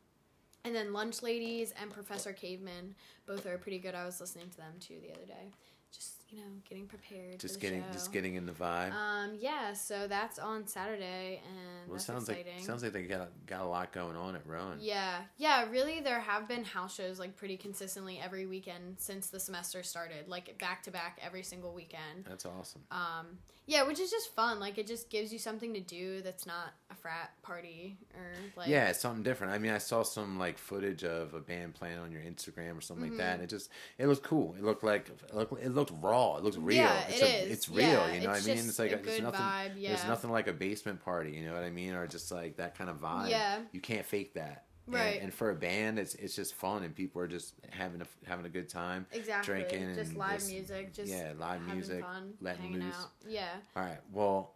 and 0.63 0.75
then 0.75 0.93
Lunch 0.93 1.21
Ladies 1.23 1.73
and 1.81 1.91
Professor 1.91 2.33
Caveman 2.33 2.95
both 3.25 3.45
are 3.45 3.57
pretty 3.57 3.79
good. 3.79 3.95
I 3.95 4.05
was 4.05 4.19
listening 4.19 4.49
to 4.49 4.57
them 4.57 4.73
too 4.79 4.97
the 5.01 5.11
other 5.11 5.25
day. 5.25 5.51
Just 5.91 6.20
you 6.31 6.37
know, 6.37 6.43
getting 6.69 6.85
prepared. 6.87 7.39
Just 7.39 7.59
getting 7.59 7.81
show. 7.81 7.91
just 7.91 8.13
getting 8.13 8.35
in 8.35 8.45
the 8.45 8.51
vibe. 8.53 8.93
Um, 8.93 9.31
yeah, 9.37 9.73
so 9.73 10.07
that's 10.07 10.39
on 10.39 10.65
Saturday, 10.65 11.41
and 11.45 11.89
well, 11.89 11.99
sounds 11.99 12.29
exciting. 12.29 12.53
like 12.57 12.65
sounds 12.65 12.83
like 12.83 12.93
they 12.93 13.03
got 13.03 13.29
got 13.45 13.61
a 13.61 13.65
lot 13.65 13.91
going 13.91 14.15
on 14.15 14.35
at 14.35 14.45
Rowan. 14.47 14.77
Yeah, 14.79 15.17
yeah, 15.37 15.69
really, 15.69 15.99
there 15.99 16.19
have 16.21 16.47
been 16.47 16.63
house 16.63 16.95
shows 16.95 17.19
like 17.19 17.35
pretty 17.35 17.57
consistently 17.57 18.19
every 18.23 18.45
weekend 18.45 18.95
since 18.99 19.27
the 19.27 19.39
semester 19.39 19.83
started, 19.83 20.27
like 20.27 20.57
back 20.59 20.83
to 20.83 20.91
back 20.91 21.19
every 21.21 21.43
single 21.43 21.73
weekend. 21.73 22.25
That's 22.27 22.45
awesome. 22.45 22.81
Um, 22.91 23.37
yeah, 23.67 23.83
which 23.85 23.99
is 23.99 24.09
just 24.09 24.33
fun. 24.35 24.59
Like 24.59 24.77
it 24.77 24.87
just 24.87 25.09
gives 25.09 25.31
you 25.31 25.39
something 25.39 25.73
to 25.73 25.79
do 25.81 26.21
that's 26.21 26.45
not 26.45 26.73
a 26.89 26.95
frat 26.95 27.31
party 27.41 27.97
or 28.15 28.31
like 28.57 28.69
yeah, 28.69 28.87
it's 28.89 28.99
something 28.99 29.23
different. 29.23 29.53
I 29.53 29.57
mean, 29.59 29.71
I 29.71 29.77
saw 29.77 30.03
some 30.03 30.39
like 30.39 30.57
footage 30.57 31.03
of 31.03 31.33
a 31.33 31.39
band 31.39 31.75
playing 31.75 31.97
on 31.99 32.11
your 32.11 32.21
Instagram 32.21 32.77
or 32.77 32.81
something 32.81 33.03
like 33.03 33.11
Mm-hmm. 33.11 33.17
that. 33.19 33.33
And 33.35 33.43
it 33.43 33.49
just 33.49 33.69
it 33.97 34.07
was 34.07 34.19
cool. 34.19 34.55
It 34.57 34.63
looked 34.63 34.83
like 34.83 35.09
it 35.09 35.35
looked, 35.35 35.53
it 35.63 35.69
looked 35.73 35.91
looks 35.91 35.91
raw. 36.21 36.37
It 36.37 36.43
looks 36.43 36.57
real. 36.57 36.77
Yeah, 36.77 37.07
it's 37.07 37.21
it 37.21 37.23
a, 37.23 37.43
is. 37.45 37.51
It's 37.51 37.69
real. 37.69 37.79
Yeah, 37.79 38.13
you 38.13 38.21
know 38.21 38.29
what 38.29 38.43
I 38.43 38.45
mean? 38.45 38.57
It's 38.57 38.79
like 38.79 38.91
a 38.91 38.97
there's 38.97 39.17
good 39.17 39.23
nothing. 39.23 39.39
vibe, 39.41 39.81
There's 39.87 40.05
nothing 40.05 40.31
like 40.31 40.47
a 40.47 40.53
basement 40.53 41.03
party. 41.03 41.31
You 41.31 41.45
know 41.47 41.53
what 41.53 41.63
I 41.63 41.69
mean? 41.69 41.93
Or 41.93 42.07
just 42.07 42.31
like 42.31 42.57
that 42.57 42.77
kind 42.77 42.89
of 42.89 43.01
vibe. 43.01 43.29
Yeah. 43.29 43.59
You 43.71 43.79
can't 43.81 44.05
fake 44.05 44.33
that. 44.35 44.65
And- 44.87 44.95
Right. 44.95 45.21
And, 45.21 45.33
for 45.33 45.51
a 45.51 45.55
band, 45.55 45.99
it's 45.99 46.15
it's 46.15 46.35
just 46.35 46.55
fun, 46.55 46.83
and 46.83 46.93
people 46.93 47.21
are 47.21 47.27
just 47.27 47.53
having 47.69 48.01
a 48.01 48.07
having 48.27 48.45
a 48.45 48.49
good 48.49 48.67
time. 48.67 49.05
Exactly. 49.11 49.53
Drinking 49.53 49.95
just 49.95 50.09
and 50.09 50.17
live 50.17 50.33
just- 50.39 50.51
music. 50.51 50.93
Just 50.93 51.11
yeah, 51.11 51.31
live 51.37 51.61
music, 51.67 52.01
fun, 52.01 52.33
letting 52.41 52.73
loose. 52.73 52.95
out. 52.95 53.11
Yeah. 53.27 53.47
All 53.75 53.83
right. 53.83 53.99
Well, 54.11 54.55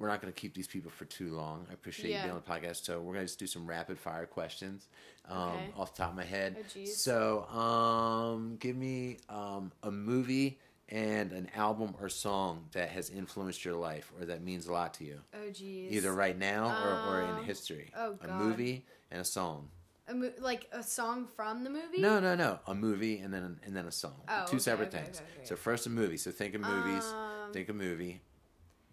we're 0.00 0.08
not 0.08 0.20
going 0.20 0.32
to 0.32 0.40
keep 0.40 0.54
these 0.54 0.66
people 0.66 0.90
for 0.90 1.04
too 1.04 1.30
long. 1.36 1.66
I 1.70 1.74
appreciate 1.74 2.10
Yeah. 2.10 2.16
you 2.16 2.22
being 2.32 2.34
on 2.36 2.42
the 2.44 2.50
podcast. 2.68 2.84
So 2.84 2.98
we're 3.00 3.12
going 3.12 3.26
to 3.26 3.28
just 3.28 3.38
do 3.38 3.46
some 3.46 3.66
rapid 3.68 3.98
fire 3.98 4.26
questions 4.26 4.88
um, 5.28 5.50
Okay. 5.50 5.70
off 5.76 5.94
the 5.94 6.02
top 6.02 6.10
of 6.10 6.16
my 6.16 6.24
head. 6.24 6.56
Oh, 6.58 6.84
so 6.86 7.44
um, 7.50 8.56
give 8.58 8.74
me 8.76 9.18
um, 9.28 9.70
a 9.82 9.90
movie 9.90 10.58
and 10.88 11.30
an 11.32 11.48
album 11.54 11.94
or 12.00 12.08
song 12.08 12.64
that 12.72 12.88
has 12.88 13.10
influenced 13.10 13.64
your 13.64 13.74
life 13.74 14.10
or 14.18 14.24
that 14.26 14.42
means 14.42 14.66
a 14.66 14.72
lot 14.72 14.94
to 14.94 15.04
you, 15.04 15.20
Oh 15.34 15.50
geez. 15.52 15.92
either 15.92 16.12
right 16.12 16.36
now 16.36 16.66
or, 16.82 17.14
or 17.14 17.20
in 17.38 17.44
history. 17.44 17.92
oh, 17.96 18.14
God. 18.14 18.28
a 18.28 18.34
movie 18.42 18.84
and 19.10 19.20
a 19.20 19.24
song. 19.24 19.68
A 20.08 20.14
mo- 20.14 20.32
like 20.40 20.66
a 20.72 20.82
song 20.82 21.28
from 21.36 21.62
the 21.62 21.70
movie. 21.70 21.98
No, 22.00 22.18
no, 22.18 22.34
no. 22.34 22.58
A 22.66 22.74
movie 22.74 23.18
and 23.18 23.32
then 23.32 23.60
and 23.64 23.76
then 23.76 23.86
a 23.86 23.92
song. 23.92 24.16
Oh, 24.28 24.44
Two 24.48 24.56
okay, 24.56 24.58
separate 24.58 24.88
okay, 24.92 25.04
things. 25.04 25.22
So 25.44 25.54
first 25.54 25.86
a 25.86 25.90
movie. 25.90 26.16
So 26.16 26.32
think 26.32 26.54
of 26.56 26.62
movies. 26.62 27.04
Um, 27.04 27.52
think 27.52 27.68
a 27.68 27.72
movie. 27.72 28.20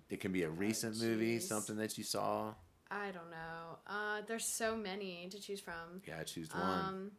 It 0.10 0.20
can 0.20 0.32
be 0.32 0.44
a 0.44 0.50
recent 0.50 1.00
movie, 1.02 1.40
something 1.40 1.76
that 1.78 1.98
you 1.98 2.04
saw. 2.04 2.54
I 2.90 3.08
don't 3.12 3.30
know. 3.30 3.78
Uh, 3.86 4.22
there's 4.28 4.46
so 4.46 4.76
many 4.78 5.28
to 5.32 5.40
choose 5.40 5.60
from. 5.60 6.02
Yeah, 6.08 6.24
choose 6.24 6.50
one. 6.54 6.62
Um, 6.64 7.12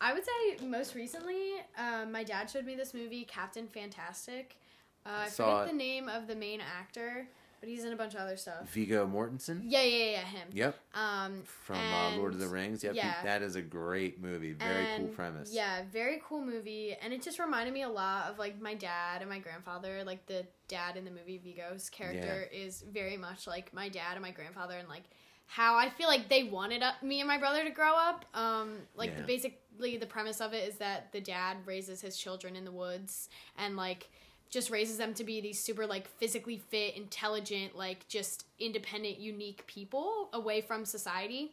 I 0.00 0.12
would 0.12 0.22
say 0.24 0.64
most 0.66 0.94
recently, 0.94 1.54
uh, 1.76 2.04
my 2.10 2.22
dad 2.24 2.48
showed 2.50 2.64
me 2.64 2.76
this 2.76 2.94
movie, 2.94 3.24
Captain 3.24 3.66
Fantastic. 3.66 4.56
Uh, 5.04 5.10
I 5.24 5.28
Saw 5.28 5.58
forget 5.60 5.68
it. 5.68 5.72
the 5.72 5.78
name 5.84 6.08
of 6.08 6.28
the 6.28 6.36
main 6.36 6.60
actor, 6.60 7.26
but 7.62 7.68
he's 7.68 7.84
in 7.84 7.92
a 7.92 7.96
bunch 7.96 8.14
of 8.14 8.20
other 8.20 8.36
stuff. 8.36 8.68
Viggo 8.70 9.06
Mortensen. 9.06 9.60
Yeah, 9.64 9.82
yeah, 9.82 10.04
yeah, 10.04 10.24
him. 10.24 10.48
Yep, 10.52 10.76
Um, 10.94 11.42
from 11.44 11.76
uh, 11.76 12.16
Lord 12.16 12.34
of 12.34 12.40
the 12.40 12.48
Rings. 12.48 12.82
Yep, 12.82 12.96
yeah. 12.96 13.22
that 13.22 13.40
is 13.40 13.54
a 13.54 13.62
great 13.62 14.20
movie. 14.20 14.52
Very 14.52 14.84
cool 14.96 15.06
premise. 15.06 15.54
Yeah, 15.54 15.82
very 15.92 16.20
cool 16.28 16.44
movie, 16.44 16.96
and 17.00 17.12
it 17.12 17.22
just 17.22 17.38
reminded 17.38 17.72
me 17.72 17.82
a 17.82 17.88
lot 17.88 18.26
of 18.26 18.36
like 18.40 18.60
my 18.60 18.74
dad 18.74 19.20
and 19.20 19.30
my 19.30 19.38
grandfather. 19.38 20.02
Like 20.04 20.26
the 20.26 20.44
dad 20.66 20.96
in 20.96 21.04
the 21.04 21.12
movie 21.12 21.38
Viggo's 21.38 21.88
character 21.88 22.48
is 22.52 22.82
very 22.92 23.16
much 23.16 23.46
like 23.46 23.72
my 23.72 23.88
dad 23.88 24.14
and 24.14 24.22
my 24.22 24.32
grandfather, 24.32 24.76
and 24.76 24.88
like 24.88 25.04
how 25.46 25.76
I 25.76 25.88
feel 25.88 26.08
like 26.08 26.28
they 26.28 26.42
wanted 26.42 26.82
uh, 26.82 26.90
me 27.00 27.20
and 27.20 27.28
my 27.28 27.38
brother 27.38 27.62
to 27.62 27.70
grow 27.70 27.94
up. 27.94 28.24
Um, 28.34 28.78
like 28.96 29.16
the 29.16 29.22
basically 29.22 29.98
the 29.98 30.06
premise 30.06 30.40
of 30.40 30.52
it 30.52 30.68
is 30.68 30.78
that 30.78 31.12
the 31.12 31.20
dad 31.20 31.58
raises 31.64 32.00
his 32.00 32.16
children 32.16 32.56
in 32.56 32.64
the 32.64 32.72
woods 32.72 33.28
and 33.56 33.76
like 33.76 34.10
just 34.52 34.70
raises 34.70 34.98
them 34.98 35.14
to 35.14 35.24
be 35.24 35.40
these 35.40 35.58
super 35.58 35.86
like 35.86 36.06
physically 36.18 36.58
fit, 36.68 36.94
intelligent, 36.94 37.74
like 37.74 38.06
just 38.06 38.44
independent, 38.60 39.18
unique 39.18 39.66
people 39.66 40.28
away 40.34 40.60
from 40.60 40.84
society. 40.84 41.52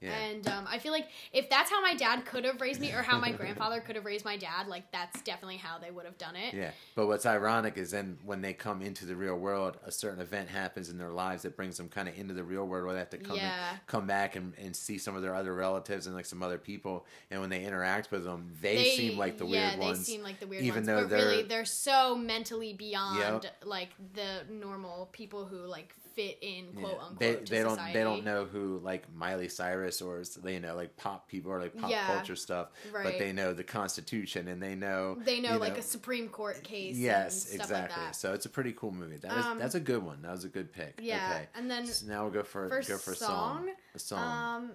Yeah. 0.00 0.16
And 0.16 0.48
um, 0.48 0.64
I 0.68 0.78
feel 0.78 0.92
like 0.92 1.08
if 1.32 1.50
that's 1.50 1.70
how 1.70 1.82
my 1.82 1.94
dad 1.94 2.24
could 2.24 2.44
have 2.46 2.60
raised 2.60 2.80
me, 2.80 2.90
or 2.92 3.02
how 3.02 3.18
my 3.18 3.32
grandfather 3.32 3.80
could 3.80 3.96
have 3.96 4.04
raised 4.06 4.24
my 4.24 4.36
dad, 4.38 4.66
like 4.66 4.90
that's 4.92 5.20
definitely 5.22 5.58
how 5.58 5.78
they 5.78 5.90
would 5.90 6.06
have 6.06 6.16
done 6.16 6.36
it. 6.36 6.54
Yeah, 6.54 6.70
but 6.94 7.06
what's 7.06 7.26
ironic 7.26 7.76
is 7.76 7.90
then 7.90 8.16
when 8.24 8.40
they 8.40 8.54
come 8.54 8.80
into 8.80 9.04
the 9.04 9.14
real 9.14 9.36
world, 9.36 9.76
a 9.84 9.92
certain 9.92 10.20
event 10.20 10.48
happens 10.48 10.88
in 10.88 10.96
their 10.96 11.10
lives 11.10 11.42
that 11.42 11.54
brings 11.54 11.76
them 11.76 11.88
kind 11.88 12.08
of 12.08 12.18
into 12.18 12.32
the 12.32 12.42
real 12.42 12.66
world 12.66 12.84
where 12.86 12.94
they 12.94 12.98
have 13.00 13.10
to 13.10 13.18
come 13.18 13.36
in- 13.36 13.50
come 13.86 14.06
back 14.06 14.36
and, 14.36 14.54
and 14.58 14.74
see 14.74 14.96
some 14.96 15.14
of 15.16 15.22
their 15.22 15.34
other 15.34 15.54
relatives 15.54 16.06
and 16.06 16.16
like 16.16 16.24
some 16.26 16.42
other 16.42 16.56
people. 16.58 17.04
And 17.30 17.40
when 17.42 17.50
they 17.50 17.64
interact 17.64 18.10
with 18.10 18.24
them, 18.24 18.52
they, 18.62 18.96
seem 18.96 19.18
like 19.18 19.36
the 19.36 19.46
yeah, 19.46 19.68
weird 19.70 19.80
ones. 19.80 19.98
they 19.98 20.04
seem 20.04 20.22
like 20.22 20.40
the 20.40 20.46
weird 20.46 20.62
even 20.62 20.76
ones, 20.76 20.86
though 20.86 21.02
but 21.08 21.12
really 21.12 21.36
they're- 21.42 21.48
they're 21.48 21.64
so 21.66 22.16
mentally 22.16 22.72
beyond 22.72 23.44
Yep. 23.44 23.56
like 23.66 23.90
the 24.14 24.44
normal 24.50 25.10
people 25.12 25.44
who 25.44 25.58
like 25.66 25.94
fit 26.14 26.38
in 26.40 26.66
Yeah. 26.74 26.80
quote 26.80 26.98
unquote 27.00 27.18
they 27.18 27.34
they 27.34 27.62
don't 27.62 27.70
society. 27.76 27.92
they 27.92 28.02
don't 28.04 28.24
know 28.24 28.44
who 28.44 28.78
like 28.78 29.12
Miley 29.14 29.48
Cyrus 29.48 30.00
or 30.02 30.22
you 30.44 30.60
know 30.60 30.74
like 30.74 30.96
pop 30.96 31.28
people 31.28 31.50
or 31.52 31.60
like 31.60 31.76
pop 31.76 31.90
Yeah. 31.90 32.06
culture 32.06 32.36
stuff, 32.36 32.68
but 32.92 33.18
they 33.18 33.32
know 33.32 33.52
the 33.52 33.64
Constitution 33.64 34.48
and 34.48 34.62
they 34.62 34.74
know 34.74 35.16
They 35.24 35.40
know 35.40 35.56
like 35.58 35.78
a 35.78 35.82
Supreme 35.82 36.28
Court 36.28 36.62
case. 36.62 36.96
yes 36.96 37.52
exactly. 37.54 38.04
Like. 38.04 38.14
So 38.14 38.32
it's 38.32 38.46
a 38.46 38.50
pretty 38.50 38.72
cool 38.72 38.92
movie. 38.92 39.16
That 39.16 39.36
is 39.36 39.44
Um, 39.46 39.58
that's 39.58 39.74
a 39.74 39.80
good 39.80 40.02
one. 40.02 40.22
That 40.22 40.32
was 40.32 40.44
a 40.44 40.48
good 40.48 40.72
pick. 40.72 40.98
Yeah, 41.02 41.30
Okay. 41.34 41.48
and 41.54 41.70
then 41.70 41.86
So 41.86 42.06
now 42.06 42.22
we'll 42.22 42.32
go 42.32 42.42
for 42.42 42.68
for 42.68 42.82
go 42.82 42.98
for 42.98 43.12
a 43.12 43.16
song. 43.16 43.66
song, 43.66 43.70
A 43.94 43.98
song. 43.98 44.54
um, 44.64 44.72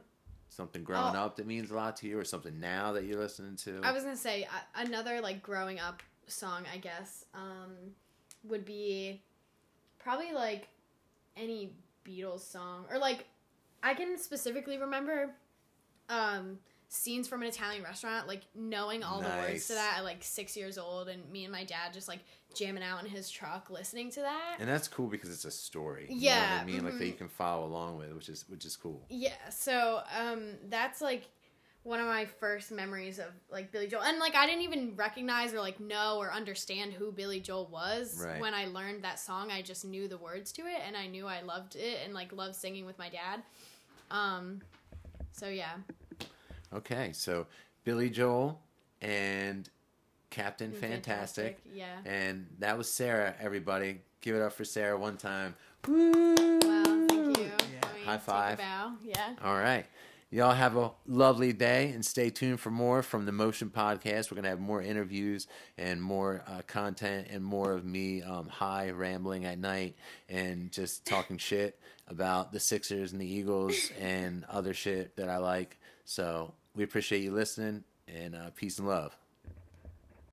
something 0.50 0.84
growing 0.84 1.16
oh. 1.16 1.20
up 1.26 1.36
that 1.36 1.46
means 1.48 1.70
a 1.72 1.76
lot 1.76 1.98
to 1.98 2.08
you, 2.08 2.18
or 2.18 2.24
something 2.24 2.60
now 2.60 2.94
that 2.94 3.04
you're 3.04 3.20
listening 3.20 3.56
to. 3.58 3.82
I 3.84 3.92
was 3.92 4.04
gonna 4.04 4.16
say 4.16 4.46
uh, 4.46 4.82
another 4.84 5.20
like 5.22 5.44
growing 5.44 5.80
up 5.80 6.02
song, 6.28 6.64
I 6.74 6.78
guess, 6.78 7.26
um, 7.34 7.72
would 8.44 8.64
be 8.66 9.22
probably 10.00 10.32
like 10.32 10.68
any 11.38 11.74
Beatles 12.06 12.42
song 12.42 12.86
or 12.92 12.98
like 12.98 13.26
I 13.84 13.94
can 13.94 14.18
specifically 14.18 14.78
remember 14.78 15.36
um, 16.10 16.60
scenes 16.88 17.28
from 17.28 17.42
an 17.42 17.48
Italian 17.48 17.84
restaurant, 17.84 18.28
like 18.28 18.42
knowing 18.56 19.04
all 19.04 19.22
the 19.22 19.28
words 19.28 19.68
to 19.68 19.74
that 19.74 19.96
at 19.98 20.04
like 20.04 20.24
six 20.24 20.56
years 20.56 20.78
old, 20.78 21.08
and 21.08 21.30
me 21.32 21.44
and 21.44 21.52
my 21.52 21.64
dad 21.64 21.94
just 21.94 22.08
like 22.08 22.20
jamming 22.56 22.84
out 22.84 23.04
in 23.04 23.10
his 23.10 23.30
truck 23.30 23.70
listening 23.70 24.10
to 24.12 24.22
that. 24.22 24.58
and 24.60 24.70
that's 24.70 24.88
cool 24.88 25.08
because 25.08 25.30
it's 25.30 25.46
a 25.46 25.52
story. 25.52 26.08
You 26.10 26.16
know 26.16 26.22
Yeah, 26.22 26.60
I 26.62 26.66
mean, 26.66 26.84
like 26.84 26.98
that 26.98 27.06
you 27.06 27.14
can 27.14 27.28
follow 27.28 27.66
along 27.66 27.98
with, 27.98 28.14
which 28.14 28.30
is 28.30 28.46
which 28.48 28.66
is 28.66 28.76
cool. 28.76 29.06
Yeah, 29.10 29.32
so 29.50 30.02
um, 30.18 30.52
that's 30.70 31.02
like 31.02 31.28
one 31.86 32.00
of 32.00 32.08
my 32.08 32.26
first 32.26 32.72
memories 32.72 33.20
of 33.20 33.28
like 33.50 33.72
Billy 33.72 33.88
Joel, 33.88 34.02
and 34.02 34.18
like 34.20 34.36
I 34.36 34.46
didn't 34.48 34.64
even 34.64 34.96
recognize 34.96 35.54
or 35.54 35.60
like 35.60 35.80
know 35.80 36.18
or 36.18 36.32
understand 36.34 36.92
who 36.94 37.12
Billy 37.12 37.40
Joel 37.40 37.68
was 37.68 38.22
Right. 38.26 38.42
when 38.42 38.54
I 38.54 38.66
learned 38.66 39.04
that 39.04 39.20
song. 39.20 39.52
I 39.52 39.62
just 39.62 39.86
knew 39.86 40.08
the 40.08 40.18
words 40.18 40.52
to 40.54 40.64
it, 40.64 40.82
and 40.86 40.98
I 40.98 41.06
knew 41.08 41.28
I 41.28 41.42
loved 41.42 41.76
it 41.76 42.00
and 42.04 42.14
like 42.14 42.34
loved 42.34 42.56
singing 42.56 42.86
with 42.86 42.98
my 42.98 43.10
dad. 43.10 43.44
Um, 44.12 44.62
so 45.32 45.48
yeah, 45.48 45.76
Okay, 46.74 47.12
so 47.14 47.46
Billy 47.84 48.10
Joel 48.10 48.60
and 49.02 49.70
Captain 50.32 50.72
Fantastic. 50.74 51.60
yeah. 51.74 51.98
And 52.06 52.48
that 52.60 52.78
was 52.78 52.92
Sera, 52.92 53.34
everybody. 53.40 54.02
Give 54.22 54.36
it 54.36 54.42
up 54.42 54.54
for 54.54 54.66
Sera 54.66 54.98
one 54.98 55.18
time. 55.18 55.56
Woo! 55.88 56.12
Well, 56.12 57.08
thank 57.08 57.38
you. 57.38 57.44
Yeah. 57.46 57.80
Let 57.84 57.96
me 57.96 58.02
High 58.06 58.12
take 58.14 58.16
a 58.16 58.20
five. 58.20 58.58
bow. 58.58 58.94
Yeah. 59.04 59.36
All 59.44 59.56
right. 59.56 59.86
Y'all 60.32 60.54
have 60.54 60.76
a 60.76 60.92
lovely 61.06 61.54
day 61.54 61.92
and 61.92 62.04
stay 62.04 62.32
tuned 62.32 62.60
for 62.60 62.72
more 62.72 63.04
from 63.04 63.26
the 63.26 63.32
Motion 63.32 63.70
Podcast. 63.70 64.32
We're 64.32 64.36
going 64.36 64.44
to 64.44 64.50
have 64.50 64.60
more 64.60 64.82
interviews 64.82 65.48
and 65.78 66.02
more 66.02 66.44
uh, 66.48 66.62
content 66.66 67.28
and 67.30 67.44
more 67.44 67.72
of 67.72 67.86
me 67.86 68.24
um, 68.24 68.48
high 68.48 68.90
rambling 68.90 69.46
at 69.46 69.60
night 69.60 69.96
and 70.28 70.72
just 70.72 71.06
talking 71.06 71.38
shit 71.38 71.80
about 72.08 72.52
the 72.52 72.60
Sixers 72.60 73.12
and 73.12 73.22
the 73.22 73.32
Eagles 73.32 73.92
and 74.02 74.46
other 74.50 74.74
shit 74.74 75.16
that 75.16 75.30
I 75.30 75.38
like. 75.38 75.78
So 76.06 76.56
we 76.76 76.84
appreciate 76.84 77.22
you 77.22 77.32
listening 77.32 77.84
and 78.08 78.36
uh, 78.36 78.50
peace 78.56 78.80
and 78.80 78.88
love. 78.88 79.16